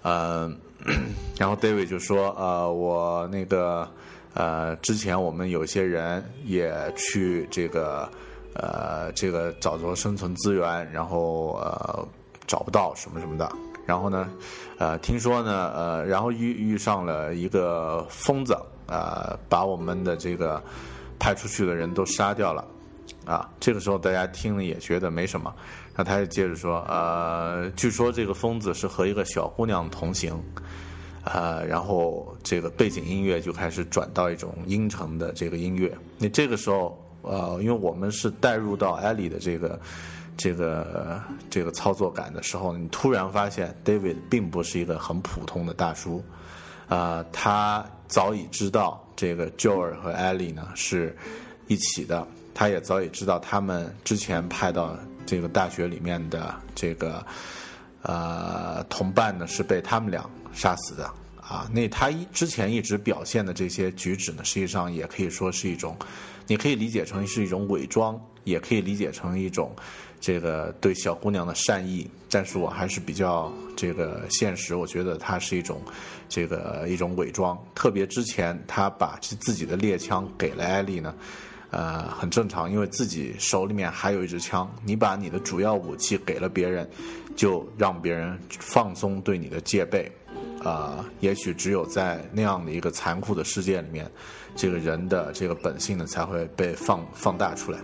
[0.04, 0.48] 呃，
[1.36, 3.90] 然后 David 就说：“呃，我那个，
[4.36, 8.08] 呃，之前我们有些人也去这个，
[8.54, 12.08] 呃，这个找着生存资源，然后呃
[12.46, 13.52] 找不到什么什么的。
[13.88, 14.30] 然后呢，
[14.78, 18.56] 呃，听说呢，呃，然后遇遇上了一个疯子，
[18.86, 20.62] 呃，把我们的这个
[21.18, 22.64] 派出去的人都杀掉了。”
[23.28, 25.54] 啊，这个时候大家听了也觉得没什么，
[25.94, 30.42] 那他就接着说，呃，据说这个疯子是和一个小姑娘同行，
[31.26, 35.94] 呃，然后这个背景音乐就开始转到一种阴沉的这个音乐。
[36.18, 39.78] 你这个时候，呃，因为我们是带入到艾莉的这个
[40.38, 46.24] 这个这个操作感的时候，你突然发现 David 并不是一个很普通的大叔，
[46.88, 51.14] 啊，他早已知道这个 Joel 和艾莉呢是
[51.68, 52.26] 一起的。
[52.58, 54.98] 他也早已知道，他们之前派到
[55.28, 57.24] 这个大学里面的这个
[58.02, 61.06] 呃同伴呢，是被他们俩杀死的
[61.40, 61.70] 啊。
[61.72, 65.96] 那他一之前一直表现的这些举止呢，实际上也可以说是一种，
[66.48, 69.72] 你可以理解成是一种伪装，也可以理解成一种
[70.20, 72.10] 这个对小姑娘的善意。
[72.28, 75.80] 但是我还是比较这个现实，我觉得他是一种
[76.28, 77.56] 这个一种伪装。
[77.76, 81.14] 特别之前他把自己的猎枪给了艾丽呢。
[81.70, 86.90] 呃，很正常，因为自己手里面还有一支枪，你把你的主要武器给了别人，
[87.36, 90.10] 就让别人放松对你的戒备。
[90.64, 94.10] 啊，也许只有在那样的一个残酷的世界里面，
[94.56, 97.80] 这个人的这个本性呢才会被放放大出来。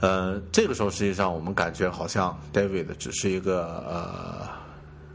[0.00, 4.48] 呃，这个时候实际上我们感觉好像 David 只是一个呃，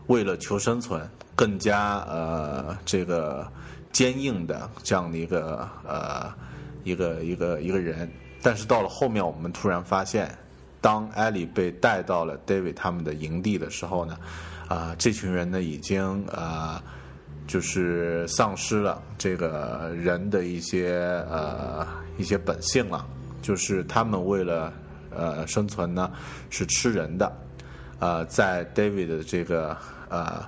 [0.08, 3.50] 为了求生存更加呃这个
[3.92, 6.34] 坚硬的这样的一个呃。
[6.88, 8.10] 一个一个一个人，
[8.42, 10.34] 但是到了后面，我们突然发现，
[10.80, 14.18] 当艾莉被带到了 David 他们的营地的时候呢，
[14.70, 16.82] 啊，这群人呢已经呃，
[17.46, 20.94] 就是丧失了这个人的一些
[21.30, 21.86] 呃
[22.18, 23.06] 一些本性了，
[23.42, 24.72] 就是他们为了
[25.10, 26.10] 呃生存呢
[26.50, 27.30] 是吃人的，
[28.00, 29.76] 呃，在 David 的这个
[30.08, 30.46] 呃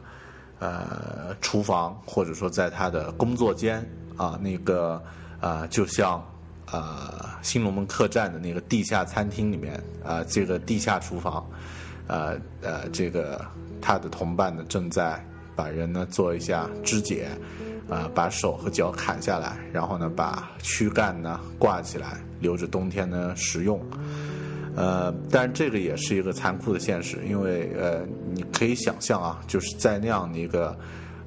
[0.60, 3.86] 呃厨房或者说在他的工作间
[4.16, 5.04] 啊那个。
[5.40, 6.24] 啊，就像
[6.66, 11.50] 啊，新龙门客栈的那个地下餐厅里面啊，这个地下厨房，
[12.08, 13.46] 呃呃，这个
[13.82, 15.24] 他的同伴呢正在
[15.56, 17.30] 把人呢做一下肢解，
[17.90, 23.82] 啊，把手和脚砍下来，然后呢把躯干呢挂起来，留着冬天呢食用。
[24.76, 30.78] 呃，但这个也是一个残酷的现实，因为呃，你可以想象啊，就是在那样的一个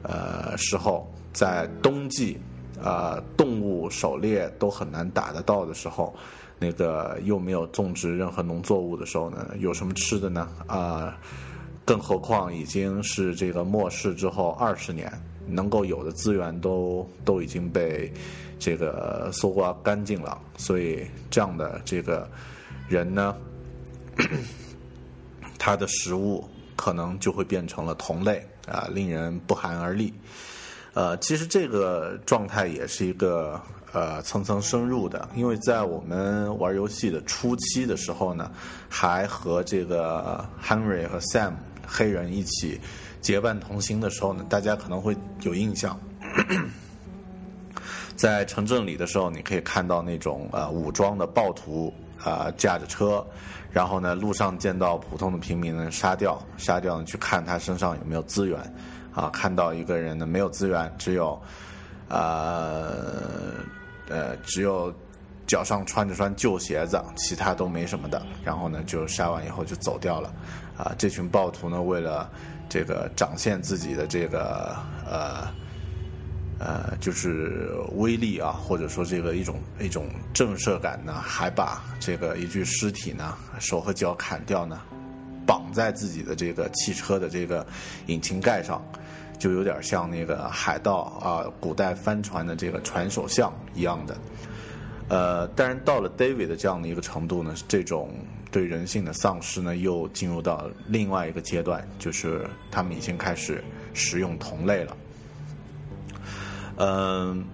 [0.03, 2.39] 呃时候，在冬季，
[2.83, 6.15] 啊，动物狩猎都很难打得到的时候，
[6.59, 10.49] 那个又没有种植任何农作物的时候呢，有什么吃的呢？
[10.67, 11.17] 啊，
[11.85, 15.13] 更何况已经是这个末世之后二十年，
[15.47, 18.13] 能够有的资源都都已经被
[18.59, 22.29] 这个搜刮干净了，所以这样的这个。
[22.89, 23.35] 人呢，
[25.59, 26.45] 他的食物
[26.77, 30.13] 可能就会变成了同类啊，令人不寒而栗。
[30.95, 33.61] 呃，其实这个状态也是一个
[33.93, 38.51] 呃层层深入的，因为在我们玩游戏的初期的时候呢，
[38.89, 41.53] 还和这个 Henry 和 Sam
[41.87, 42.81] 黑人一起
[43.21, 45.99] 结伴同行的时候呢，大家可能会有印象，
[48.17, 51.93] 在城镇里的时候，你可以看到那种呃武装的暴徒。
[52.25, 53.27] 啊，驾着车，
[53.73, 58.61] 然后呢，路上见到普通的平民呢，杀掉，杀掉呢，去看他身上有没有资源，
[59.15, 61.41] 啊，看到一个人呢没有资源，只有，
[62.09, 63.15] 呃，
[64.09, 64.93] 呃，只有
[65.47, 70.33] 脚上穿着双旧鞋子，其他都没什么的，然后呢，就杀完以后就走掉了，
[70.77, 72.31] 啊，这群暴徒呢，为了
[72.69, 75.49] 这个展现自己的这个呃。
[76.65, 84.81] 呃，就是威力啊，或者说这个一种一种震慑感呢，还把这个一具尸体呢，手和脚砍掉呢，
[85.45, 87.67] 绑在自己的这个汽车的这个
[88.07, 88.81] 引擎盖上，
[89.43, 94.17] 就有点像那个海盗啊，古代帆船的这个船首像一样的。
[95.09, 98.11] 呃，但是到了 David 的这样的一个程度呢，这种
[98.53, 103.65] 对人性的丧失呢，又进入到另外一个阶段，就是他们已经开始
[103.95, 104.97] 食用同类了。
[106.77, 107.45] 嗯，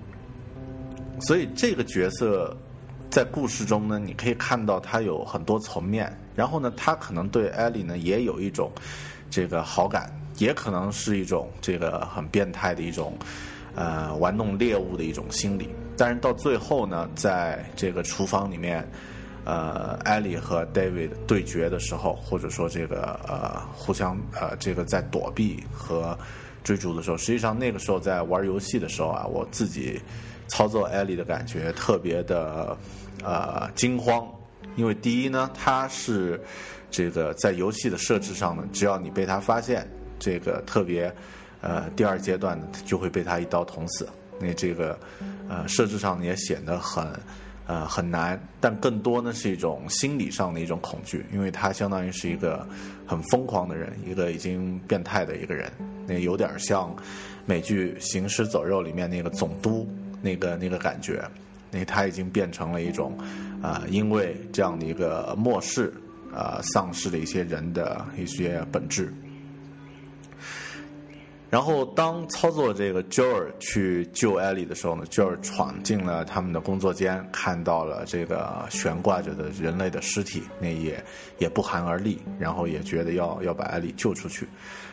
[1.23, 2.55] 所以这个角色
[3.09, 6.15] 在故事中呢，你可以看到他有很多层面。
[6.37, 8.71] 然后呢，他可能对艾莉呢也有一种
[9.31, 13.17] 这个好感，也可能是一种这个很变态的一种
[13.75, 15.69] 呃玩弄猎物的一种心理。
[15.97, 18.89] 但是到最后呢，在这个厨房里面，
[19.45, 26.19] 呃，艾莉和 David 对决的时候，或者说这个呃互相呃这个在躲避和。
[26.65, 29.99] 追逐的时候，实际上那个时候在玩游戏的时候啊，我自己
[30.49, 32.77] 操作艾莉的感觉特别的
[33.25, 34.29] 呃惊慌，
[34.77, 36.39] 因为第一呢，它是
[36.91, 41.13] 这个在游戏的设置上呢，只要你被他发现，这个特别
[41.61, 44.09] 呃第二阶段呢就会被他一刀捅死，
[44.41, 44.99] 那这个
[45.49, 47.07] 呃设置上也显得很。
[47.71, 52.67] 呃，很难，但更多呢是一种心理上的一种恐惧，因为他相当于是一个
[53.07, 55.71] 很疯狂的人，一个已经变态的一个人，
[56.07, 56.97] 那有点像
[57.45, 59.87] 美剧《行尸走肉》里面那个总督
[60.23, 61.23] 那个那个感觉，
[61.71, 63.13] 那他已经变成了一种
[63.61, 65.93] 啊，因为这样的一个末世
[66.35, 69.13] 啊，丧失了一些人的一些本质。
[71.51, 81.03] 然后，当操作这个 Joel 去救艾莉的时候呢，Joel 闯进了他们的工作间，看到了这个悬挂着的人类的尸体，那也
[81.39, 84.47] 也不寒而栗，然后也觉得要要把艾莉救出去。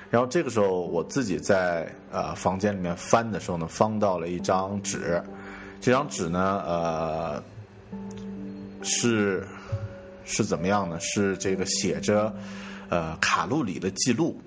[0.10, 5.22] 然后这个时候，我自己在呃房间里面翻的时候呢，翻到了一张纸，
[5.82, 7.43] 这张纸呢，呃，
[8.82, 9.45] 是
[10.24, 10.97] 是怎么样呢？
[11.01, 12.34] 是这个写着
[12.88, 14.39] 呃卡路里的记录。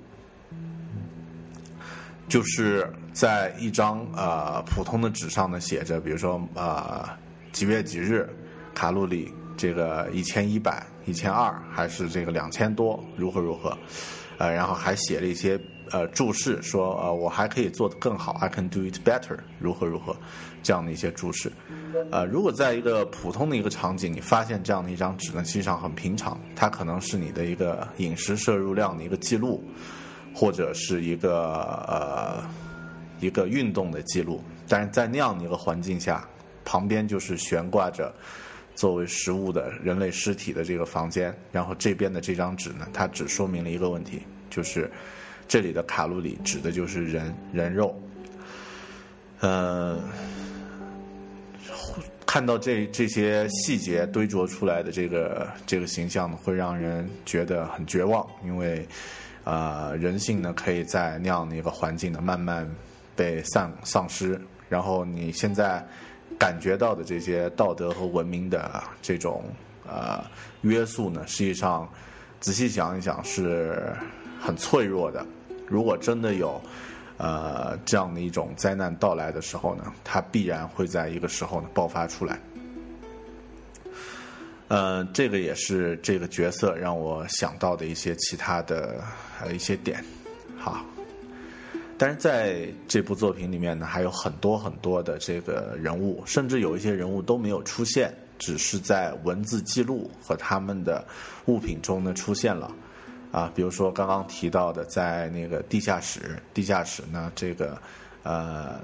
[2.29, 7.09] 就是在一张呃普通的纸上呢，写着，比如说呃
[7.53, 8.29] 几月几日，
[8.74, 13.76] 卡路里这个一千一百、一千二，还是这个两千多，如何如何，
[14.37, 15.59] 呃，然后还写了一些
[15.91, 20.14] 呃注释，说呃我还可以做得更好，I can do it better，如何如何，
[20.62, 21.51] 这样的一些注释。
[22.12, 29.64] 呃，如果在一个普通的一个场景，你发现这样的一张纸呢，其实上很平常，它可能是你的一个饮食摄入量的一个记录。
[30.39, 31.43] 或者是一个
[31.89, 32.49] 呃
[33.18, 36.24] 一个运动的记录，但是在那样的一个环境下，
[36.64, 38.14] 旁边就是悬挂着
[38.76, 44.89] 作为食物的人类尸体的这个房间，然后这边的这张纸呢，它只说明了一个问题，就是
[45.49, 48.01] 这里的卡路里指的就是人人肉。
[49.41, 49.99] 呃，
[52.24, 58.86] 看到这这些细节堆琢出来的这个这个形象呢，会让人觉得很绝望，因为。
[59.45, 62.68] 呃，人性呢，可以在那样的一个环境呢，慢慢
[63.16, 64.41] 被丧丧失。
[64.68, 65.82] 然后你现在
[66.39, 69.45] 感觉到的这些道德和文明的这种
[69.86, 70.22] 呃
[70.61, 71.89] 约束呢，实际上
[72.41, 73.91] 仔细想一想是
[74.39, 75.24] 很脆弱的。
[75.66, 76.61] 如果真的有
[77.16, 82.39] 呃这样的一种灾难到来的时候呢，它必然会在一个时候呢爆发出来。
[84.69, 89.03] 呃，这个也是这个角色让我想到的一些其他的
[89.41, 90.05] 呃一些点，
[90.59, 90.85] 好。
[91.97, 101.05] 但是在这部作品里面呢，还有很多很多的这个人物，甚至有一些人物都没有出现，只是在文字记录和他们的
[101.47, 102.71] 物品中呢出现了。
[103.33, 107.77] 啊，比如说刚刚提到的，在那个地下室，地下室呢，这个
[108.23, 108.81] 呃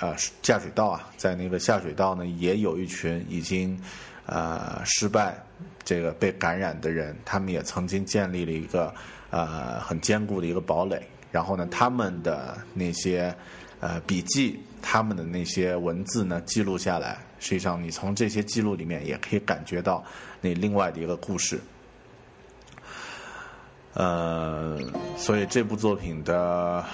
[0.00, 0.12] 呃
[0.42, 3.80] 下水道啊，在那个下水道呢，也有一群已经
[4.28, 5.36] 呃失败
[5.84, 8.94] 这个被感染的人，他们也曾经建立了一个
[9.30, 11.02] 呃很坚固的一个堡垒。
[11.30, 13.34] 然后呢，他们的那些
[13.80, 17.18] 呃笔记，他们的那些文字呢，记录下来。
[17.38, 20.02] 实际上，你从这些记录里面也可以感觉到
[20.40, 21.60] 那另外的一个故事。
[23.92, 24.78] 呃，
[25.16, 26.84] 所以这部作品的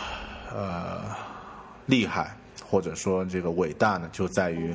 [0.53, 1.03] 呃
[1.87, 4.75] 厉害，或者说这个伟大呢，就在于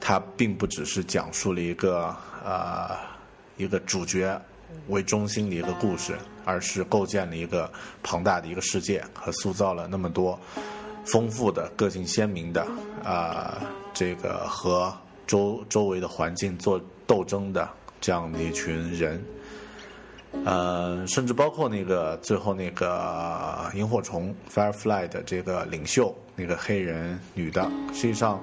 [0.00, 2.96] 它并不只是讲述了一个呃
[3.56, 4.40] 一个主角。
[4.88, 7.70] 为中心的一个故事，而是构建了一个
[8.02, 10.38] 庞大的一个世界和塑造了那么多
[11.06, 12.66] 丰富的、个性鲜明的
[13.02, 13.62] 啊，
[13.94, 14.94] 这个和
[15.26, 17.66] 周周围的环境做斗争的
[17.98, 19.24] 这样的一群人，
[20.44, 28.38] 呃，甚至包括那个最后那个萤火虫 Firefly 的这个领袖那个黑人女的，实际上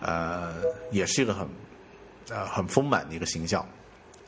[0.00, 0.54] 呃
[0.90, 1.48] 也是一个很
[2.30, 3.66] 呃很丰满的一个形象。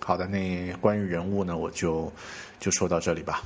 [0.04, 2.12] 好的，那关于人物呢，我就
[2.58, 3.42] 就说到这里吧。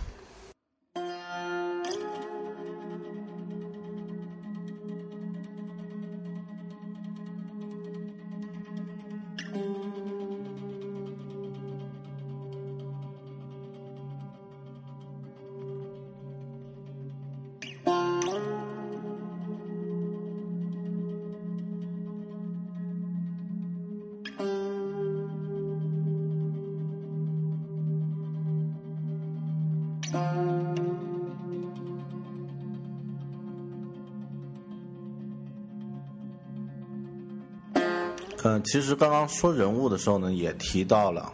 [38.45, 41.33] 嗯，其实刚刚说人物的时候呢，也提到了，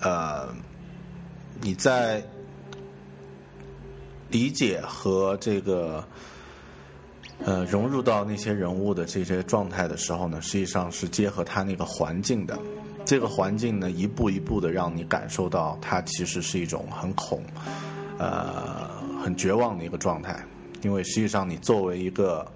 [0.00, 0.48] 呃，
[1.60, 2.24] 你在
[4.30, 6.02] 理解和这个
[7.44, 12.58] 呃融入到那些人物的这些状态的时候呢，实际上是结合他那个环境的。
[13.04, 17.40] 这个环境呢，一步一步的让你感受到，它其实是一种很恐，
[18.18, 18.88] 呃，
[19.22, 20.38] 很绝望的一个状态。
[20.82, 22.46] 因为实际上，你作为一个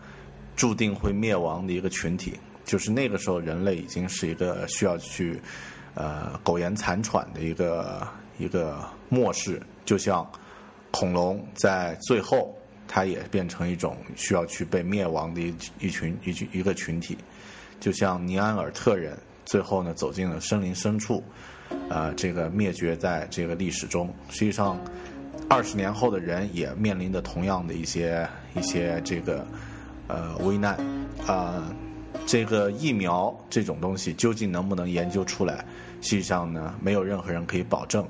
[0.55, 2.39] 注定会灭亡的一个群体。
[2.65, 5.41] 就是那个时候，人类已经是一个需要去，
[5.95, 8.07] 呃，苟延残喘的一个
[8.39, 9.61] 一个末世。
[9.85, 10.25] 就像
[10.93, 12.55] 恐龙在最后，
[12.87, 17.19] 它也变成一种需要去被灭亡的一一群一群一个群体。
[17.81, 21.25] 就像尼安尔特人最后呢走进了森林深处，
[21.89, 24.15] 啊，这个灭绝在这个历史中。
[24.29, 24.79] 实际上，
[25.51, 29.45] 二十年后的人也面临着同样的一些一些这个
[30.07, 30.79] 呃危难
[31.27, 31.71] 啊。
[32.25, 35.65] 这个疫苗这种东西究竟能不能研究出来？
[36.01, 38.07] 实际上呢，没有任何人可以保证。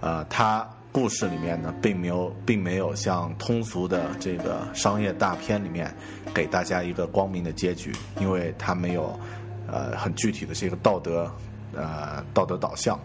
[0.00, 5.92] 呃，它故事里面呢，并没有，并没有像通俗的这个商业大片里面
[6.32, 9.18] 给大家一个光明的结局，因为它没有
[9.66, 11.28] 呃很具体的这个道德
[11.74, 12.98] 呃道德导向。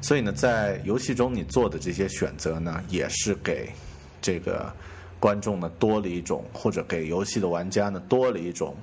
[0.00, 3.70] 所以呢，在游戏中你做的这些选择呢，也是给
[4.20, 4.72] 这个
[5.18, 8.74] 观众呢多了一种，或者给游戏的玩家呢多了一种。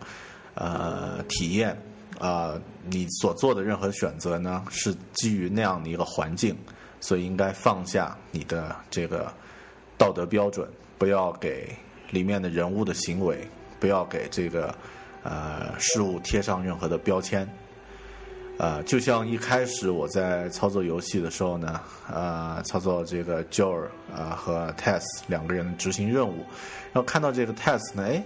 [0.60, 1.80] 呃，体验
[2.18, 6.58] 啊，你所做的任何选择呢，是基于那样的一个环境，
[7.00, 9.32] 所以应该放下你的这个
[10.00, 10.68] 道德标准，
[10.98, 11.70] 不要给
[12.10, 13.48] 里面的人物的行为，
[13.80, 14.74] 不要给这个
[15.22, 17.48] 呃事物贴上任何的标签。
[18.58, 21.80] 呃，就像一开始我在操作游戏的时候呢，
[22.12, 23.86] 呃，操作这个 Joel
[24.16, 26.38] 啊和 Tess 两个人执行任务，
[26.92, 28.24] 然后看到这个 Tess 呢，哎。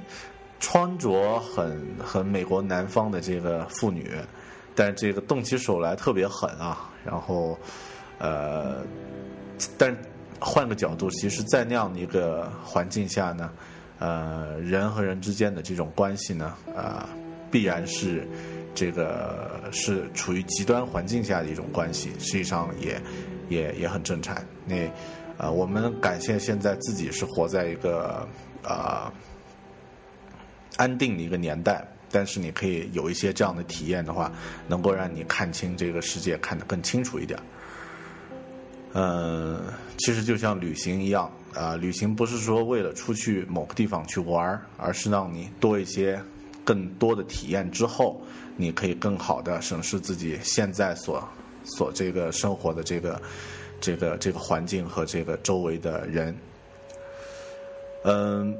[0.63, 4.15] 穿着很很美国南方的这个妇女，
[4.75, 6.87] 但这个动起手来特别狠啊。
[7.03, 7.57] 然后，
[8.19, 8.83] 呃，
[9.75, 9.97] 但
[10.39, 13.51] 换个角度，其实，在那样的一个环境下呢，
[13.97, 17.09] 呃，人和人之间的这种关系呢，啊，
[17.49, 18.27] 必然是
[18.73, 22.11] 这个是处于极端环境下的一种关系。
[22.19, 23.01] 实际上，也
[23.49, 24.35] 也也很正常。
[24.65, 24.89] 那
[25.37, 28.27] 呃，我们感谢现在自己是活在一个
[28.63, 29.11] 啊。
[30.77, 34.31] 安定的一个年代，但是你可以有一些这样的体验的话，
[34.67, 37.37] 能够让你看清这个世界，看得更清楚一点。
[38.93, 39.61] 嗯，
[39.97, 46.19] 其实就像旅行一样啊，旅行不是说为了出去某个地方去玩而是让你多一些
[46.63, 48.21] 更多的体验之后，
[48.55, 51.23] 你可以更好的审视自己现在所
[51.63, 53.21] 所这个生活的这个
[53.79, 56.35] 这个这个环境和这个周围的人。
[58.03, 58.57] 嗯，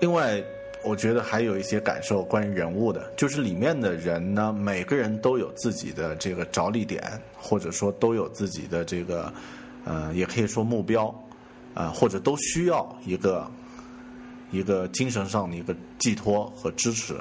[0.00, 0.42] 另外，
[0.84, 7.02] 我觉得还有一些感受关于人物的，就是里面的人呢，每个人都有自己的这个着力点，
[7.36, 9.32] 或者说都有自己的这个，
[9.84, 11.12] 呃，也可以说目标，
[11.74, 13.50] 啊，或者都需要一个
[14.50, 17.16] 一个精神上的一个寄托和支持，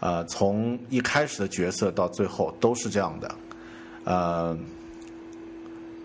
[0.00, 3.34] 呃，从一开始的角色到最后都是这样的，
[4.04, 4.58] 呃，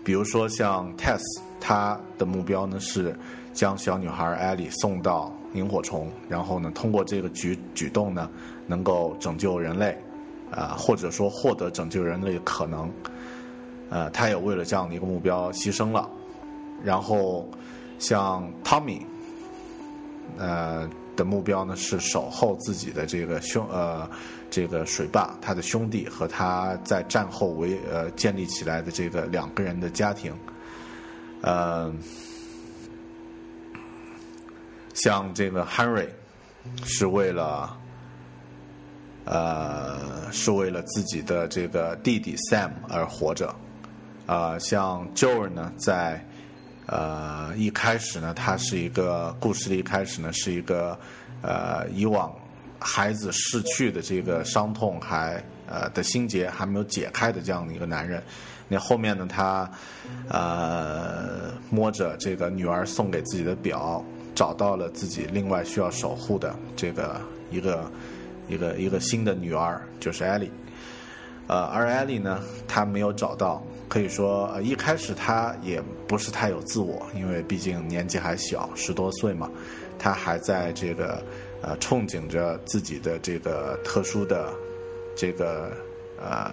[0.04, 1.22] 比如说像 Tess，
[1.60, 3.14] 他的目标呢是。
[3.54, 8.28] 将小女孩艾莉送到萤火虫，然后呢，通过这个举举动呢，
[8.66, 9.96] 能够拯救人类，
[10.50, 12.90] 啊，或者说获得拯救人类的可能，
[13.90, 16.10] 呃，他也为了这样的一个目标牺牲了。
[16.82, 17.48] 然后，
[18.00, 19.06] 像汤米，
[20.38, 24.08] 呃，的目标呢是守候自己的这个兄呃
[24.50, 30.32] 这个水坝，他的兄弟和他在战后为呃建立起来的这个两个人的家庭，
[31.42, 31.94] 呃。
[34.96, 36.06] 像这个 Henry，
[36.84, 37.76] 是为了，
[39.24, 43.52] 呃，是为了自己的这个弟弟 Sam 而活着，
[44.24, 46.24] 啊，像 Joel 呢，在
[46.86, 50.98] 呃一开始呢，他是一个故事的一开始呢，是一个
[51.42, 52.34] 呃以往
[52.78, 58.22] 孩子逝去的这个伤痛还呃的心结还没有解开的这样的一个男人，
[58.68, 59.70] 那后面呢，他
[60.28, 64.04] 呃摸着这个女儿送给自己的表。
[64.34, 67.20] 找到了自己另外需要守护的这个
[67.52, 67.88] 一个
[68.48, 70.50] 一个一个新的女儿，就是艾莉。
[71.46, 79.50] 呃，而艾莉呢，她没有找到，可以说呃一开始他也不是太有自我，因为毕竟年纪还小，十多岁嘛，
[79.98, 81.22] 他还在这个
[81.62, 84.52] 呃憧憬着自己的这个特殊的
[85.16, 85.72] 这个
[86.18, 86.50] 呃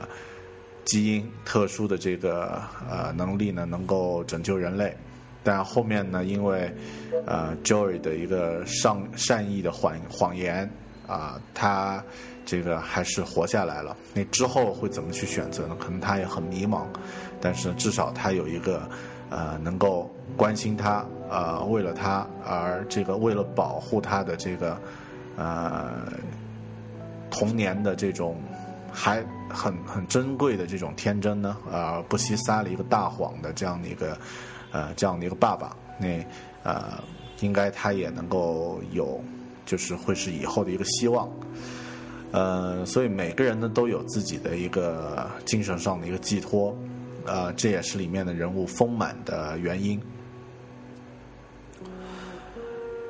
[0.85, 4.95] 基因、特殊的这个呃能力呢，能够拯救人类。
[5.43, 6.71] 但后面呢，因为，
[7.25, 10.69] 呃，Joy 的一个善善意的谎谎言，
[11.07, 12.03] 啊，他
[12.45, 13.95] 这个还是活下来了。
[14.13, 15.75] 那之后会怎么去选择呢？
[15.79, 16.85] 可能他也很迷茫，
[17.39, 18.89] 但是至少他有一个，
[19.29, 24.77] 呃，能够关心他，呃，为了他而这个为了保护他的这个，
[25.37, 26.11] 呃，
[27.29, 28.35] 童年的这种
[28.91, 34.17] 还很很珍贵的这种天真呢，而不惜撒了一个大谎的这样的一个。
[34.73, 36.25] 呃，这样的一个爸爸，那
[36.63, 37.03] 呃，
[37.41, 39.21] 应该他也能够有，
[39.65, 41.29] 就是会是以后的一个希望。
[42.31, 46.75] 呃，所以每个人呢都有自己的一个精神上的一个寄托，
[47.25, 50.01] 呃，这也是里面的人物丰满的原因。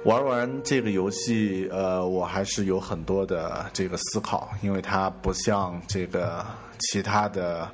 [0.03, 6.45] 玩完这个游戏，呃，我还是有很多的这个思考，因为它不像这个
[6.79, 7.67] 其他的。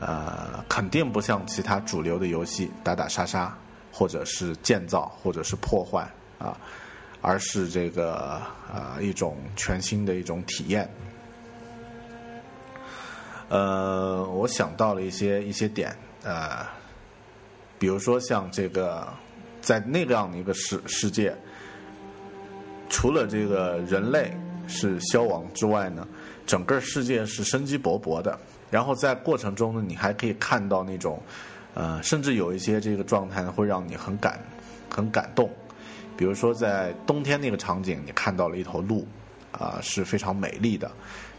[0.00, 3.52] 呃，肯定不像其他主流的游戏打打杀杀，
[3.90, 6.08] 或者是建造，或者是破坏
[6.38, 6.56] 啊，
[7.20, 8.40] 而是这个
[8.72, 10.88] 呃一种全新的一种体验。
[13.48, 16.66] 呃，我想到了一些一些点，呃，
[17.78, 19.08] 比如说像这个
[19.62, 21.34] 在那样的一个世世界，
[22.90, 24.36] 除了这个人类
[24.66, 26.06] 是消亡之外呢，
[26.46, 28.38] 整个世界是生机勃勃的。
[28.70, 31.18] 然后在过程中呢，你还可以看到那种，
[31.72, 34.38] 呃，甚至有一些这个状态呢，会让你很感
[34.94, 35.50] 很感动。
[36.18, 39.06] 比如说在冬天那个场景，你看到了一头鹿，
[39.52, 40.90] 啊，是非常美丽的。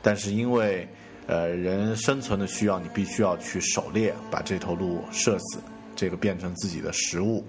[0.02, 0.88] 但是因为
[1.28, 5.60] 呃人生存的需要，你必须要去狩猎，把这头鹿射死，
[5.98, 7.46] 这个变成自己的食物。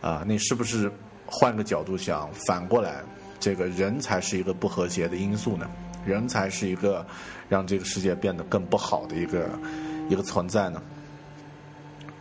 [0.00, 0.90] 啊，那是不是
[1.24, 3.00] 换个角度想，反过来，
[3.38, 5.70] 这个人才是一个不和谐的因素呢？
[6.04, 7.06] 人才是一个
[7.48, 9.48] 让这个世界变得更不好的一个
[10.08, 10.82] 一个存在呢。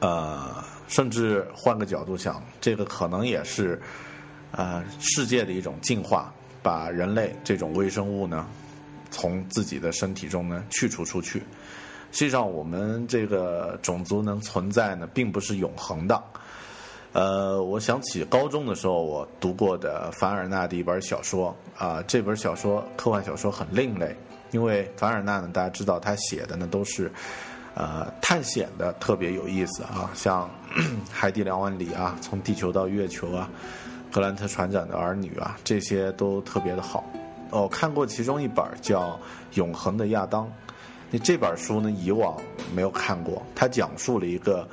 [0.02, 3.82] 呃，甚至换个角度想，这个可能也是
[4.56, 6.34] 呃世界的一种进化，
[6.64, 8.48] 把人类这种微生物呢
[9.12, 11.44] 从自己的身体中呢去除出去。
[12.12, 16.24] 实际上，我们这个种族能存在呢，并不是永恒的。
[17.12, 24.16] 呃，我想起高中的时候我读过的凡尔纳的一本小说啊，这本小说科幻小说很另类，
[24.52, 27.12] 因为凡尔纳呢，大家知道他写的呢都是
[27.74, 30.50] 呃探险的，特别有意思啊，像
[31.12, 33.50] 海底两万里啊，从地球到月球啊，
[34.16, 37.04] 格兰特船长的儿女啊，这些都特别的好。
[37.50, 39.10] 哦，看过其中一本叫
[39.56, 40.46] 《永恒的亚当》，
[41.12, 42.42] 那这本书呢以往
[42.74, 44.66] 没有看过，它讲述了一个。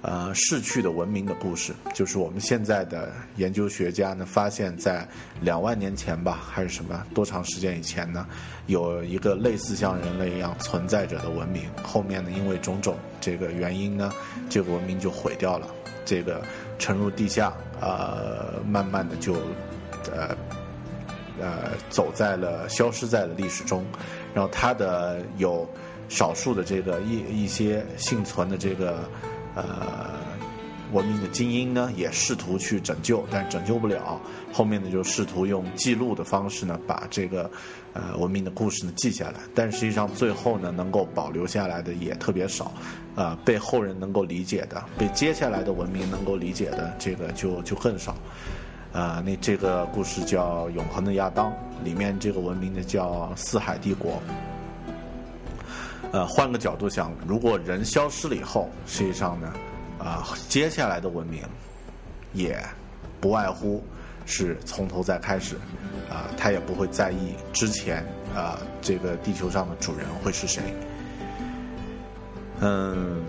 [0.00, 1.74] 呃逝去的文明的故事。
[1.92, 5.06] 就是我们现在的研究学家呢，发现，在
[5.40, 8.24] 两万年前吧，还是什么多长时间以前呢，
[8.66, 11.64] 有一个类似像人类一样存在着的文明。
[11.82, 14.12] 后面呢，因为种种这个原因呢，
[14.48, 15.66] 这个文明就毁掉了，
[16.04, 16.42] 这个
[16.78, 19.34] 沉入地下，呃，慢慢的就
[20.12, 20.36] 呃
[21.40, 23.84] 呃走在了消失在了历史中。
[24.34, 25.68] 然后他的有
[26.08, 28.98] 少数的这个一一些幸存的这个
[29.54, 30.10] 呃
[30.92, 34.20] 文明的精英呢，也试图去拯救，但拯救不了。
[34.52, 37.50] 后面呢，就试图用记录的方式呢，把这个
[37.92, 39.34] 呃文明的故事呢记下来。
[39.54, 42.72] 但实际上最后呢，能够保留下来的也特别少，
[43.14, 48.14] 啊，被后人能够理解的，被接下来的文明能够理解的，这个就就更少。
[48.90, 51.52] 啊，那这个故事叫《永恒的亚当》，
[51.84, 54.20] 里面这个文明呢叫四海帝国。
[56.10, 59.52] 呃，换个角度想，如果人消失了以后，实际上呢，
[59.98, 61.42] 啊，接下来的文明
[62.32, 62.58] 也
[63.20, 63.82] 不外乎
[64.26, 65.56] 是从头再开始，
[66.08, 68.04] 啊，他也不会在意之前
[68.34, 70.62] 啊这个地球上的主人会是谁。
[72.60, 73.22] 嗯，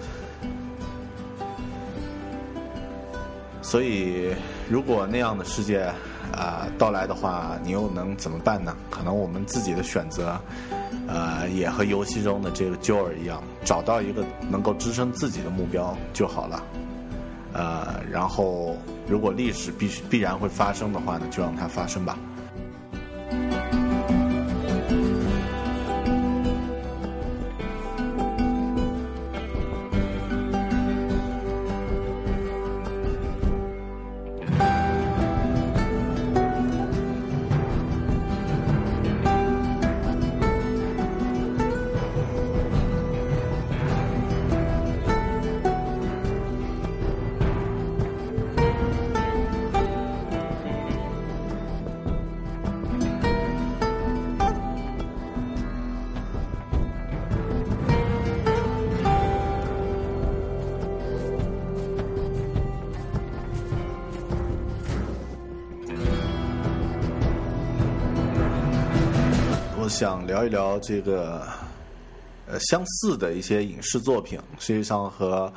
[3.61, 4.33] 所以。
[4.71, 5.91] 如果那样的世界
[6.31, 8.77] 啊到来的话，你又能怎么办呢？
[8.91, 10.39] 可能我们自己的选择，
[11.07, 16.63] 呃，也和游戏中的这个 Joel 一样，找到一个能够支撑自己的目标就好了。
[17.53, 22.17] 呃，然后如果历史必须必然会发生的话呢，就让它发生吧。
[70.39, 71.43] 聊一聊这个
[72.47, 75.51] 呃相似的一些影视作品，实际上和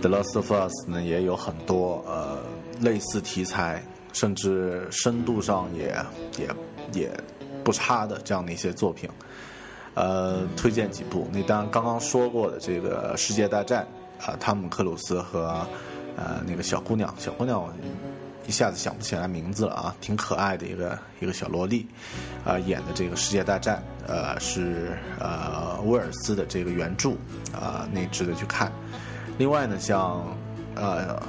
[0.00, 2.38] The Last of Us》呢也有很多呃
[2.80, 3.82] 类似题材，
[4.14, 5.94] 甚至深度上也
[6.38, 6.48] 也
[6.92, 7.10] 也
[7.62, 9.10] 不差的这样的一些作品。
[9.94, 11.28] 呃，推荐几部。
[11.30, 13.86] 那当然刚刚说过的这个《世界大战》
[14.24, 15.66] 啊，汤姆克鲁斯和
[16.16, 17.70] 呃那个小姑娘，小姑娘。
[18.48, 21.86] 一下子想不起来名字了啊，挺可爱的一个一个小萝莉，
[22.46, 27.10] 啊，演的这个世界大战，呃，是呃威尔斯的这个原著，
[27.52, 28.72] 啊，那值得去看。
[29.36, 30.34] 另外呢，像
[30.74, 31.22] 呃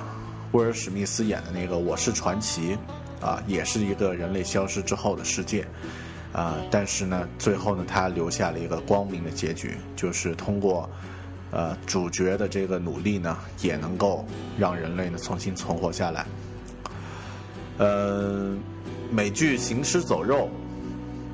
[0.54, 2.78] 威尔史密斯演的那个《我是传奇》，
[3.26, 5.68] 啊，也是一个人类消失之后的世界，
[6.32, 10.90] 啊，但是呢，最后呢，他留下了一个光明的结局，就是通过
[11.52, 14.26] 呃主角的这个努力呢，也能够
[14.58, 16.26] 让人类呢重新存活下来。
[17.80, 18.54] 呃，
[19.10, 20.50] 美剧《行尸走肉》，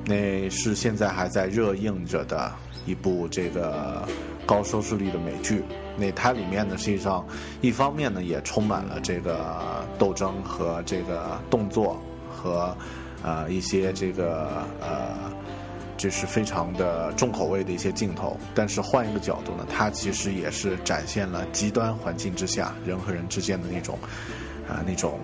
[0.08, 2.52] 那是现在还在热映着的
[2.86, 4.06] 一部这个
[4.46, 5.64] 高收视率的美剧。
[5.96, 7.26] 那它里面呢，实际上
[7.60, 12.00] 一方面呢，也充满了这个斗争和这个动作
[12.30, 12.76] 和
[13.24, 15.16] 呃一些这个呃，
[15.96, 18.38] 就是非常的重口味的一些镜头。
[18.54, 23.98] 但是换一个角度呢，它其实也是展现了极端环境之下人和人之间的那种
[24.68, 25.18] 啊那种。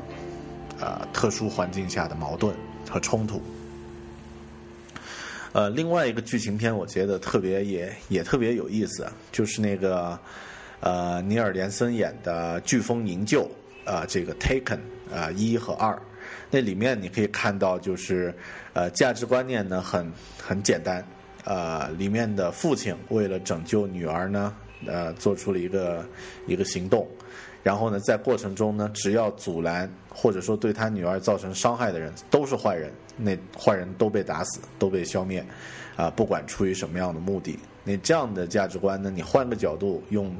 [0.82, 2.52] 呃，特殊环境下的矛盾
[2.90, 3.40] 和冲突。
[5.52, 10.18] 呃，另外一个剧情片，我觉得特别也也特别有意思，就是那个
[10.80, 13.48] 呃，尼尔·连森演的《飓风营救》
[13.88, 14.80] 啊，这个《Taken》
[15.14, 15.96] 啊，一和二，
[16.50, 18.34] 那里面你可以看到，就是
[18.72, 21.06] 呃，价值观念呢很很简单，
[21.44, 24.52] 呃，里面的父亲为了拯救女儿呢，
[24.86, 26.04] 呃，做出了一个
[26.48, 27.06] 一个行动。
[27.62, 35.44] 然后呢，在过程中呢，只要阻拦或者说对他女儿造成伤害的人，都是坏人，那坏人都被打死，都被消灭，
[35.94, 37.56] 啊，不管出于什么样的目的。
[37.84, 40.34] 那这样的价值观呢，你换个角度，用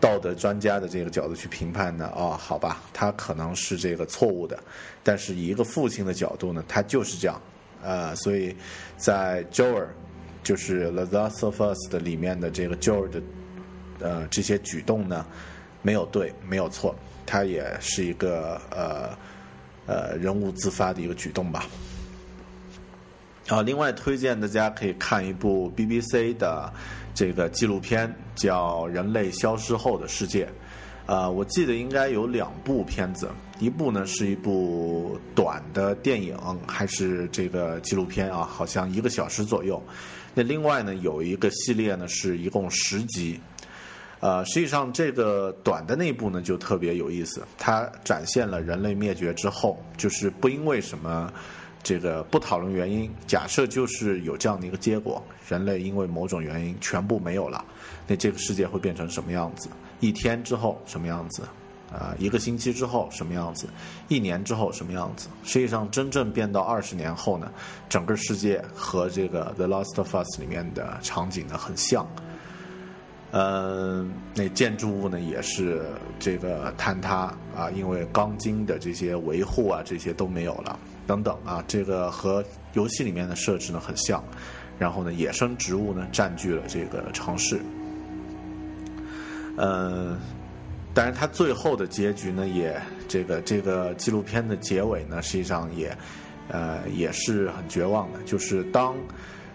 [0.00, 4.56] 道德专家的这个角度去评判呢，哦，好吧，他可能是这个错误的，
[5.02, 7.42] 但是以一个父亲的角度呢，他就是这样，
[7.82, 8.54] 呃，所以
[8.96, 9.86] 在 Joel
[10.44, 13.22] 就是《The Last of Us》的里面的这个 Joel 的
[13.98, 15.26] 呃这些举动呢。
[15.82, 16.94] 没有对，没有错，
[17.26, 19.10] 它也是一个呃
[19.86, 21.66] 呃人物自发的一个举动吧。
[23.48, 26.72] 啊，另外推荐大家可以看一部 BBC 的
[27.12, 30.46] 这个纪录片，叫《人类消失后的世界》。
[31.06, 33.28] 呃，我记得应该有两部片子，
[33.58, 36.38] 一部呢是一部短的电影，
[36.68, 39.82] 还是这个纪录片啊，好像一个小时左右。
[40.32, 43.40] 那另外呢有一个系列呢是一共十集。
[44.22, 51.30] 呃，实际上这个短的那一部呢就特别有意思，它展现了人类灭绝之后，就是不因为什么。
[51.84, 57.64] 这个不讨论原因，假设就是有这样的一个结果：人类因为某种原因全部没有了，
[58.06, 59.68] 那这个世界会变成什么样子？
[59.98, 61.42] 一天之后什么样子？
[61.90, 63.66] 啊，一个星期之后什么样子？
[64.06, 65.26] 一年之后什么样子？
[65.42, 67.50] 实际上，真正变到二十年后呢，
[67.88, 72.06] 整个世界和这个《The Last of Us》里面的场景呢很像。
[73.32, 75.82] 嗯，那建筑物呢也是
[76.18, 80.78] 这个坍塌啊，因为钢筋的这些维护啊，这些都没有了。
[81.06, 82.44] 等等啊，这个和
[82.74, 84.22] 游戏里面的设置呢很像，
[84.78, 87.58] 然后呢，野生植物呢占据了这个城市。
[89.56, 90.18] 嗯，
[90.92, 92.78] 但是它最后的结局呢，也
[93.08, 95.96] 这个这个纪录片的结尾呢，实际上也
[96.48, 98.94] 呃也是很绝望的，就是当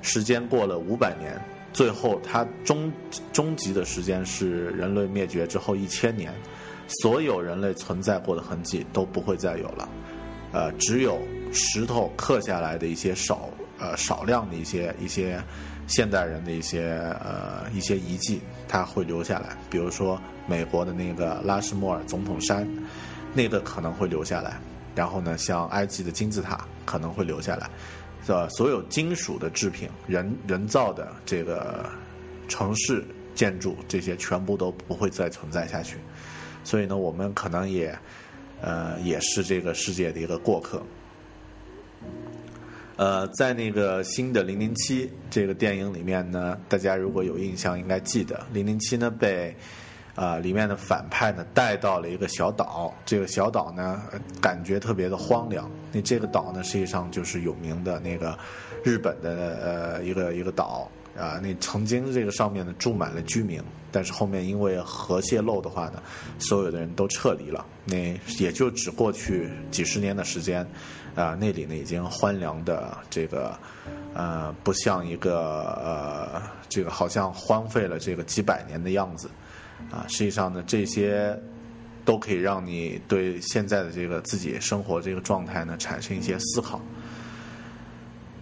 [0.02, 1.40] 时间过了五百年，
[1.78, 2.92] 最后它终
[3.32, 6.34] 终极的时间是人类灭绝之后一千年，
[6.88, 9.90] 所有人类存在过的痕迹都不会再有了，
[10.52, 11.22] 呃，只有。
[11.54, 13.50] 石头刻下来的一些少
[13.80, 15.42] 呃少量的一些一些
[15.88, 19.56] 现代人的一些呃一些遗迹，它会留下来。
[19.70, 22.68] 比如说美国的那个拉什莫尔总统山，
[23.34, 24.60] 那个可能会留下来。
[24.94, 27.70] 然后呢，像埃及的金字塔可能会留下来。
[28.28, 31.90] 呃，所有金属的制品、人人造的这个
[32.50, 35.98] 城市建筑，这些全部都不会再存在下去。
[36.64, 37.98] 所以呢，我们可能也
[38.62, 40.84] 呃也是这个世界的一个过客。
[42.98, 49.56] 呃，在那个新的《零零七》这个电影里面呢，大家如果有印象，应该记得零零七呢被
[50.18, 54.02] 啊里面的反派呢带到了一个小岛，这个小岛呢
[54.42, 55.72] 感觉特别的荒凉。
[55.94, 58.38] 那这个岛呢，实际上就是有名的那个
[58.84, 59.30] 日本的
[59.62, 61.40] 呃一个一个岛啊。
[61.42, 63.62] 那曾经这个上面呢住满了居民，
[63.92, 66.02] 但是后面因为核泄漏的话呢，
[66.40, 67.64] 所有的人都撤离了。
[67.86, 70.68] 那也就只过去几十年的时间。
[71.16, 73.58] 啊，那里呢已经荒凉的这个，
[74.14, 76.40] 呃，不像一个呃，
[76.70, 79.28] 这个好像荒废了这个几百年的样子，
[79.92, 81.38] 啊，实际上呢，这些
[82.04, 86.82] 都可以让你对现在的这个自己生活这个状态呢产生一些思考。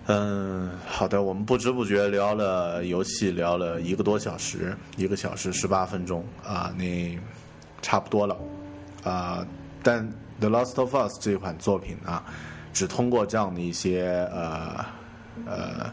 [0.08, 7.18] 嗯，好的，我们不知不觉聊了游戏，聊了一个多小时，一个小时十八分钟啊，那
[7.82, 8.38] 差不多了
[9.04, 9.46] 啊。
[9.82, 10.08] 但
[10.40, 12.24] 《The Last of Us》这款作品啊。
[12.74, 14.86] 只通过这样的一些呃
[15.46, 15.90] 呃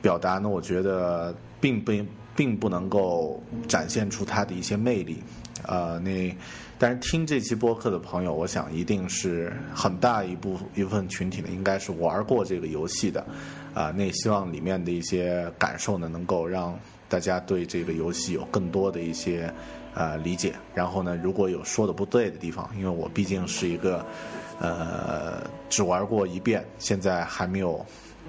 [0.00, 1.90] 表达呢，我觉得并不
[2.38, 5.20] 并不能够展现出它的一些魅力。
[5.64, 6.32] 呃，那
[6.78, 13.26] 但是听这期播客的朋友，我想一定是很大一部一部分群体呢，应该是玩过这个游戏的。
[13.74, 16.78] 啊，那希望里面的一些感受呢，能够让
[17.08, 19.52] 大家对这个游戏有更多的一些
[19.94, 20.54] 呃理解。
[20.74, 24.06] 然后呢，如果有说的不对的地方，因为我毕竟是一个。
[24.60, 25.40] 呃，
[25.70, 27.86] 只玩过一遍，现在还没有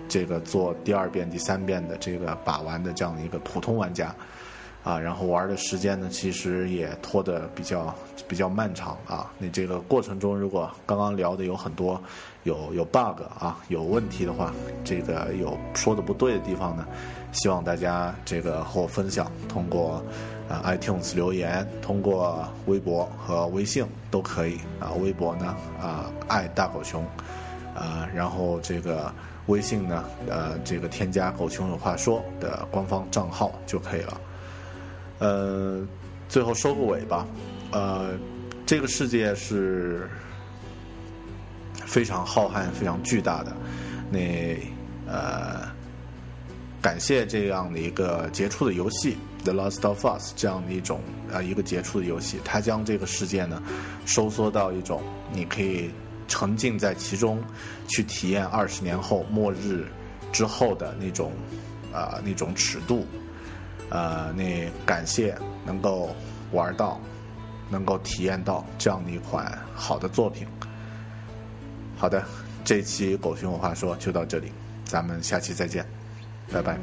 [0.07, 4.13] 这个做第二遍、第三遍的这个把玩的这样的一个普通玩家
[4.83, 4.97] 啊。
[4.97, 7.93] 然后玩的时间呢，其实也拖得比较
[8.27, 9.31] 比较漫长啊。
[9.37, 12.01] 你这个过程中，如果刚刚聊的有很多
[12.43, 14.53] 有有 bug 啊，有问题的话，
[14.83, 16.87] 这个有说的不对的地方呢，
[17.31, 20.03] 希望大家这个和我分享，通过。
[20.49, 24.89] 啊，iTunes 留言，通过微博和微信都可以啊。
[24.99, 27.05] 微博呢，啊，爱大狗熊，
[27.75, 29.13] 啊，然后这个
[29.49, 34.21] 微信呢，呃，这个添加“狗熊有话说”的官方账号就可以了。
[35.17, 35.85] 呃，
[36.29, 37.27] 最后收个尾吧。
[37.71, 38.11] 呃，
[38.65, 40.07] 这个世界是
[41.85, 43.51] 非常浩瀚、非常巨大的。
[44.11, 44.55] 那
[45.07, 45.67] 呃，
[46.79, 49.17] 感谢这样的一个杰出的游戏。
[49.43, 51.01] The Last of Us 这样的一种
[51.33, 53.63] 啊一个杰出的游戏，它将这个世界呢
[54.05, 55.01] 收缩到一种
[55.31, 55.89] 你可以
[56.29, 57.43] 沉浸在其中，
[57.89, 59.85] 去体验二十年后末日
[60.31, 61.33] 之后的那种
[61.91, 63.05] 啊那种尺度，
[63.89, 65.35] 呃，那感谢
[65.65, 66.15] 能够
[66.51, 67.01] 玩到，
[67.69, 70.47] 能够体验到这样的一款好的作品。
[71.97, 72.23] 好的，
[72.63, 74.51] 这期狗熊文化说就到这里，
[74.85, 75.85] 咱们下期再见，
[76.51, 76.79] 拜拜。